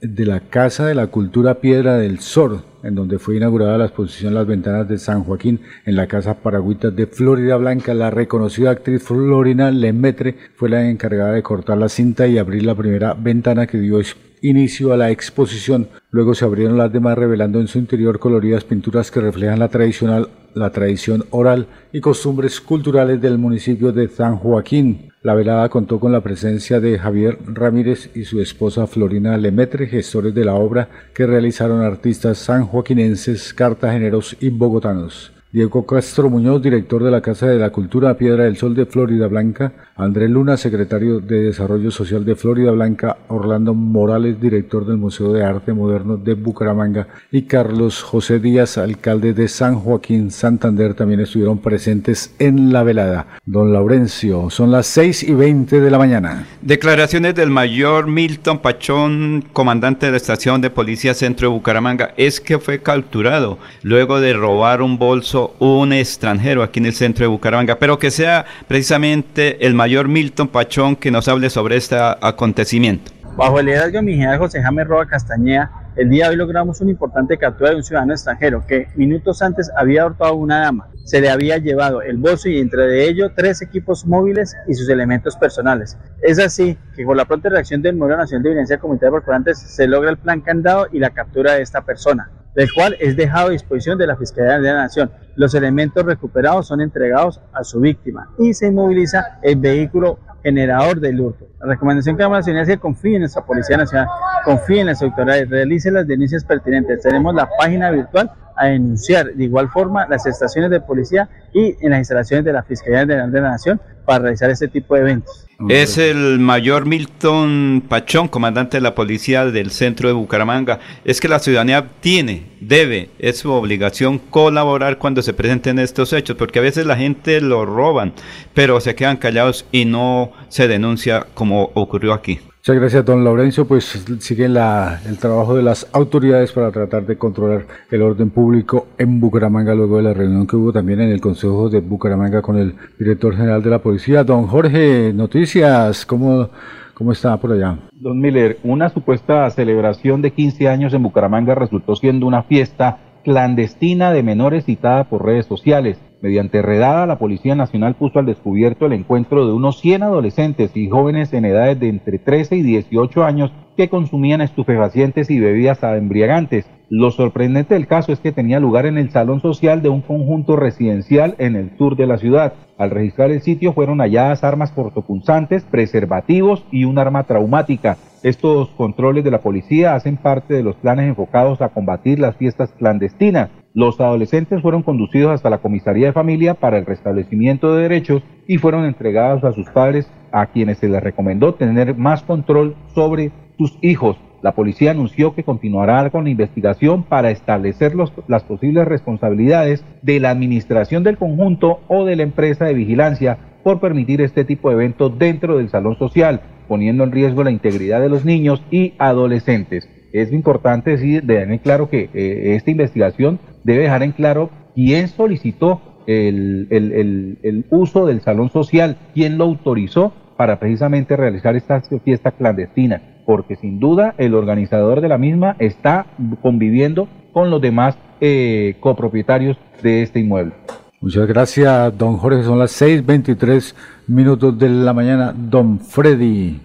[0.02, 4.34] de la, Casa de la Cultura Piedra del Sor, en donde fue inaugurada la exposición
[4.34, 7.94] Las Ventanas de San Joaquín en la Casa Paragüita de Florida Blanca.
[7.94, 12.74] La reconocida actriz Florina Lemetre fue la encargada de cortar la cinta y abrir la
[12.74, 14.00] primera ventana que dio
[14.42, 15.88] inicio a la exposición.
[16.10, 20.28] Luego se abrieron las demás revelando en su interior coloridas pinturas que reflejan la tradicional
[20.54, 25.10] la tradición oral y costumbres culturales del municipio de San Joaquín.
[25.22, 30.34] La velada contó con la presencia de Javier Ramírez y su esposa Florina Lemetre, gestores
[30.34, 35.31] de la obra que realizaron artistas sanjoaquinenses, cartageneros y bogotanos.
[35.52, 39.26] Diego Castro Muñoz, director de la Casa de la Cultura Piedra del Sol de Florida
[39.26, 45.30] Blanca, Andrés Luna, secretario de Desarrollo Social de Florida Blanca, Orlando Morales, director del Museo
[45.30, 51.20] de Arte Moderno de Bucaramanga, y Carlos José Díaz, alcalde de San Joaquín, Santander, también
[51.20, 53.26] estuvieron presentes en la velada.
[53.44, 56.46] Don Laurencio, son las 6 y 20 de la mañana.
[56.62, 62.40] Declaraciones del mayor Milton Pachón, comandante de la estación de policía centro de Bucaramanga, es
[62.40, 67.28] que fue capturado luego de robar un bolso un extranjero aquí en el centro de
[67.28, 73.12] Bucaramanga, pero que sea precisamente el mayor Milton Pachón que nos hable sobre este acontecimiento.
[73.36, 76.80] Bajo el liderazgo de mi general José Jaime Roa Castañeda, el día de hoy logramos
[76.80, 80.88] una importante captura de un ciudadano extranjero que minutos antes había ahorcado a una dama.
[81.04, 84.88] Se le había llevado el bolso y entre de ello tres equipos móviles y sus
[84.88, 85.98] elementos personales.
[86.22, 89.86] Es así que con la pronta reacción del Modelo Nacional de Violencia Comunitaria Corporantes se
[89.86, 93.50] logra el plan candado y la captura de esta persona del cual es dejado a
[93.50, 95.10] disposición de la Fiscalía de la Nación.
[95.36, 101.20] Los elementos recuperados son entregados a su víctima y se inmoviliza el vehículo generador del
[101.20, 101.46] hurto.
[101.60, 104.08] La recomendación que vamos a hacer es que confíe en nuestra Policía Nacional,
[104.44, 107.02] confíe en las autoridades, realice las denuncias pertinentes.
[107.02, 111.90] Tenemos la página virtual a denunciar de igual forma las estaciones de policía y en
[111.90, 115.46] las instalaciones de la Fiscalía de la Nación para realizar este tipo de eventos.
[115.68, 120.80] Es el mayor Milton Pachón, comandante de la policía del centro de Bucaramanga.
[121.04, 126.36] Es que la ciudadanía tiene, debe, es su obligación colaborar cuando se presenten estos hechos,
[126.36, 128.12] porque a veces la gente lo roban,
[128.54, 132.40] pero se quedan callados y no se denuncia como ocurrió aquí.
[132.62, 133.66] Muchas gracias, don Laurencio.
[133.66, 138.86] Pues sigue la, el trabajo de las autoridades para tratar de controlar el orden público
[138.98, 142.56] en Bucaramanga, luego de la reunión que hubo también en el Consejo de Bucaramanga con
[142.56, 144.22] el director general de la policía.
[144.22, 146.50] Don Jorge, noticias, ¿cómo,
[146.94, 147.80] cómo está por allá?
[147.94, 154.12] Don Miller, una supuesta celebración de 15 años en Bucaramanga resultó siendo una fiesta clandestina
[154.12, 155.98] de menores citada por redes sociales.
[156.22, 160.88] Mediante redada, la Policía Nacional puso al descubierto el encuentro de unos 100 adolescentes y
[160.88, 166.70] jóvenes en edades de entre 13 y 18 años que consumían estupefacientes y bebidas embriagantes.
[166.88, 170.54] Lo sorprendente del caso es que tenía lugar en el salón social de un conjunto
[170.54, 172.52] residencial en el sur de la ciudad.
[172.78, 177.96] Al registrar el sitio fueron halladas armas cortopunzantes, preservativos y un arma traumática.
[178.22, 182.70] Estos controles de la policía hacen parte de los planes enfocados a combatir las fiestas
[182.78, 183.50] clandestinas.
[183.74, 188.58] Los adolescentes fueron conducidos hasta la comisaría de familia para el restablecimiento de derechos y
[188.58, 193.78] fueron entregados a sus padres a quienes se les recomendó tener más control sobre sus
[193.80, 194.18] hijos.
[194.42, 197.94] La policía anunció que continuará con la investigación para establecer
[198.26, 203.80] las posibles responsabilidades de la administración del conjunto o de la empresa de vigilancia por
[203.80, 208.08] permitir este tipo de eventos dentro del salón social, poniendo en riesgo la integridad de
[208.08, 209.88] los niños y adolescentes.
[210.12, 215.80] Es importante decir, de claro que eh, esta investigación debe dejar en claro quién solicitó
[216.06, 223.22] el, el, uso del salón social, quién lo autorizó para precisamente realizar esta fiesta clandestina,
[223.26, 226.06] porque sin duda el organizador de la misma está
[226.40, 230.52] conviviendo con los demás eh, copropietarios de este inmueble.
[231.00, 232.44] Muchas gracias, don Jorge.
[232.44, 233.74] Son las 6:23
[234.06, 235.34] minutos de la mañana.
[235.36, 236.60] Don Freddy.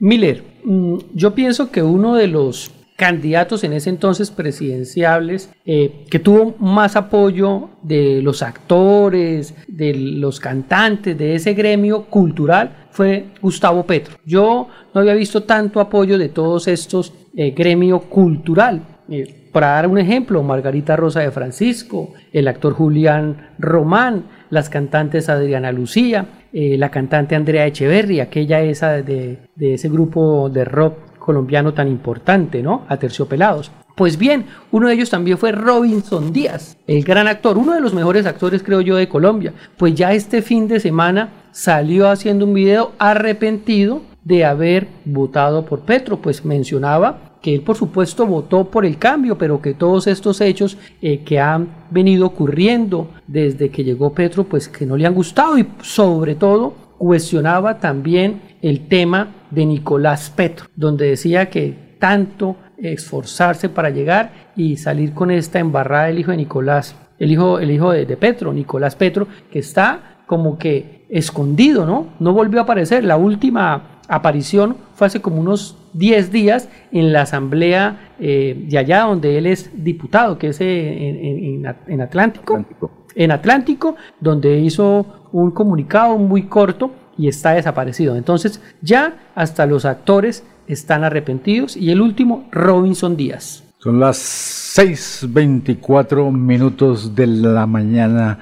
[0.00, 6.18] Miller, mm, yo pienso que uno de los candidatos en ese entonces presidenciables eh, que
[6.18, 13.86] tuvo más apoyo de los actores, de los cantantes, de ese gremio cultural fue Gustavo
[13.86, 14.18] Petro.
[14.26, 18.82] Yo no había visto tanto apoyo de todos estos eh, gremio cultural.
[19.08, 25.30] Eh, para dar un ejemplo, Margarita Rosa de Francisco, el actor Julián Román, las cantantes
[25.30, 31.72] Adriana Lucía, la cantante Andrea Echeverri, aquella esa de, de ese grupo de rock colombiano
[31.72, 32.84] tan importante, ¿no?
[32.88, 33.70] A Terciopelados.
[33.94, 37.94] Pues bien, uno de ellos también fue Robinson Díaz, el gran actor, uno de los
[37.94, 39.52] mejores actores creo yo de Colombia.
[39.76, 45.80] Pues ya este fin de semana salió haciendo un video arrepentido de haber votado por
[45.80, 50.40] Petro, pues mencionaba que él por supuesto votó por el cambio, pero que todos estos
[50.40, 55.14] hechos eh, que han venido ocurriendo desde que llegó Petro, pues que no le han
[55.14, 62.56] gustado y sobre todo cuestionaba también el tema de Nicolás Petro, donde decía que tanto
[62.76, 67.70] esforzarse para llegar y salir con esta embarrada del hijo de Nicolás, el hijo, el
[67.70, 72.08] hijo de, Petro, Nicolás Petro, que está como que escondido, ¿no?
[72.18, 73.02] No volvió a aparecer.
[73.02, 79.04] La última aparición fue hace como unos 10 días en la asamblea eh, de allá
[79.04, 82.62] donde él es diputado, que es en, en Atlántico,
[83.14, 88.16] en Atlántico, donde hizo un comunicado muy corto y está desaparecido.
[88.16, 93.64] Entonces ya hasta los actores están arrepentidos y el último, Robinson Díaz.
[93.78, 94.18] Son las
[94.76, 98.38] 6.24 minutos de la mañana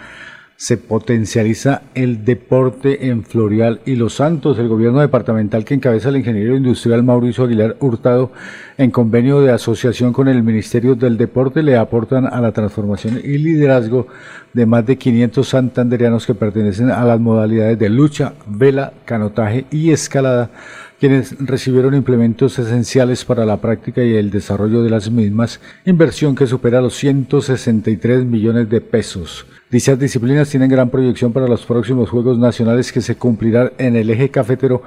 [0.58, 4.58] se potencializa el deporte en Florial y Los Santos.
[4.58, 8.32] El gobierno departamental que encabeza el ingeniero industrial Mauricio Aguilar Hurtado,
[8.76, 13.38] en convenio de asociación con el Ministerio del Deporte, le aportan a la transformación y
[13.38, 14.08] liderazgo
[14.52, 19.92] de más de 500 santanderianos que pertenecen a las modalidades de lucha, vela, canotaje y
[19.92, 20.50] escalada
[20.98, 26.48] quienes recibieron implementos esenciales para la práctica y el desarrollo de las mismas, inversión que
[26.48, 29.46] supera los 163 millones de pesos.
[29.70, 34.08] Dichas disciplinas tienen gran proyección para los próximos Juegos Nacionales que se cumplirán en el
[34.08, 34.82] eje cafetero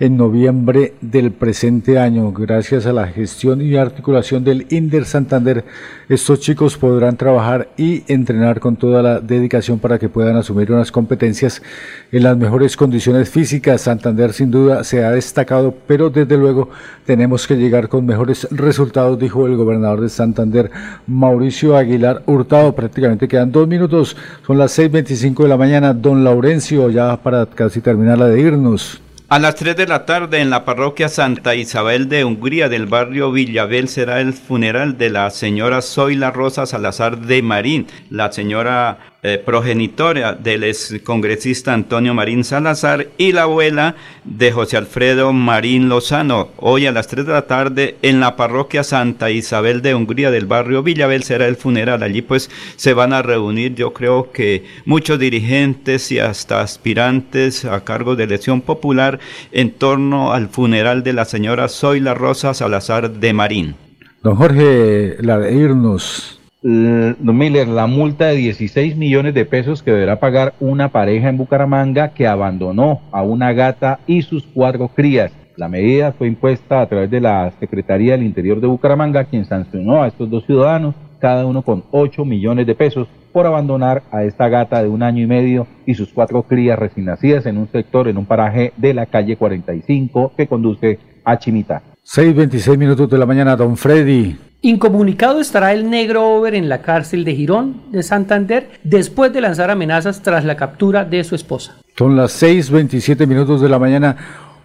[0.00, 2.32] en noviembre del presente año.
[2.32, 5.62] Gracias a la gestión y articulación del Inder Santander,
[6.08, 10.90] estos chicos podrán trabajar y entrenar con toda la dedicación para que puedan asumir unas
[10.90, 11.62] competencias
[12.10, 13.82] en las mejores condiciones físicas.
[13.82, 16.70] Santander sin duda se ha destacado, pero desde luego
[17.04, 20.70] tenemos que llegar con mejores resultados, dijo el gobernador de Santander,
[21.06, 22.74] Mauricio Aguilar Hurtado.
[22.74, 24.16] Prácticamente quedan dos minutos,
[24.46, 25.92] son las 6.25 de la mañana.
[25.92, 29.02] Don Laurencio, ya para casi terminar la de irnos.
[29.32, 33.30] A las 3 de la tarde en la parroquia Santa Isabel de Hungría del barrio
[33.30, 39.36] Villabel será el funeral de la señora Zoila Rosa Salazar de Marín, la señora eh,
[39.44, 40.64] progenitora del
[41.04, 43.94] congresista Antonio Marín Salazar y la abuela
[44.24, 46.48] de José Alfredo Marín Lozano.
[46.56, 50.46] Hoy a las 3 de la tarde en la parroquia Santa Isabel de Hungría del
[50.46, 52.02] barrio Villabel será el funeral.
[52.02, 57.84] Allí pues se van a reunir yo creo que muchos dirigentes y hasta aspirantes a
[57.84, 59.18] cargo de elección popular
[59.52, 63.74] en torno al funeral de la señora Zoila Rosa Salazar de Marín.
[64.22, 66.39] Don Jorge, la de irnos.
[66.62, 71.38] Don Miller, la multa de 16 millones de pesos que deberá pagar una pareja en
[71.38, 75.32] Bucaramanga que abandonó a una gata y sus cuatro crías.
[75.56, 80.02] La medida fue impuesta a través de la Secretaría del Interior de Bucaramanga, quien sancionó
[80.02, 84.48] a estos dos ciudadanos, cada uno con 8 millones de pesos, por abandonar a esta
[84.50, 88.06] gata de un año y medio y sus cuatro crías recién nacidas en un sector,
[88.08, 91.82] en un paraje de la calle 45 que conduce a Chimita.
[92.04, 94.49] 6.26 minutos de la mañana, don Freddy.
[94.62, 99.70] Incomunicado estará el negro over en la cárcel de Girón de Santander después de lanzar
[99.70, 101.78] amenazas tras la captura de su esposa.
[101.96, 104.16] Son las 6.27 minutos de la mañana.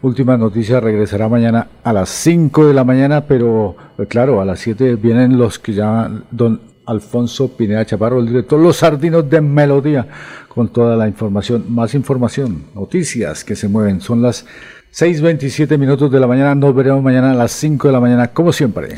[0.01, 4.59] Última noticia, regresará mañana a las 5 de la mañana, pero eh, claro, a las
[4.59, 10.05] 7 vienen los que llaman don Alfonso Pineda Chaparro, el director Los Sardinos de Melodía,
[10.49, 14.01] con toda la información, más información, noticias que se mueven.
[14.01, 14.45] Son las
[14.93, 18.51] 6.27 minutos de la mañana, nos veremos mañana a las 5 de la mañana, como
[18.51, 18.97] siempre.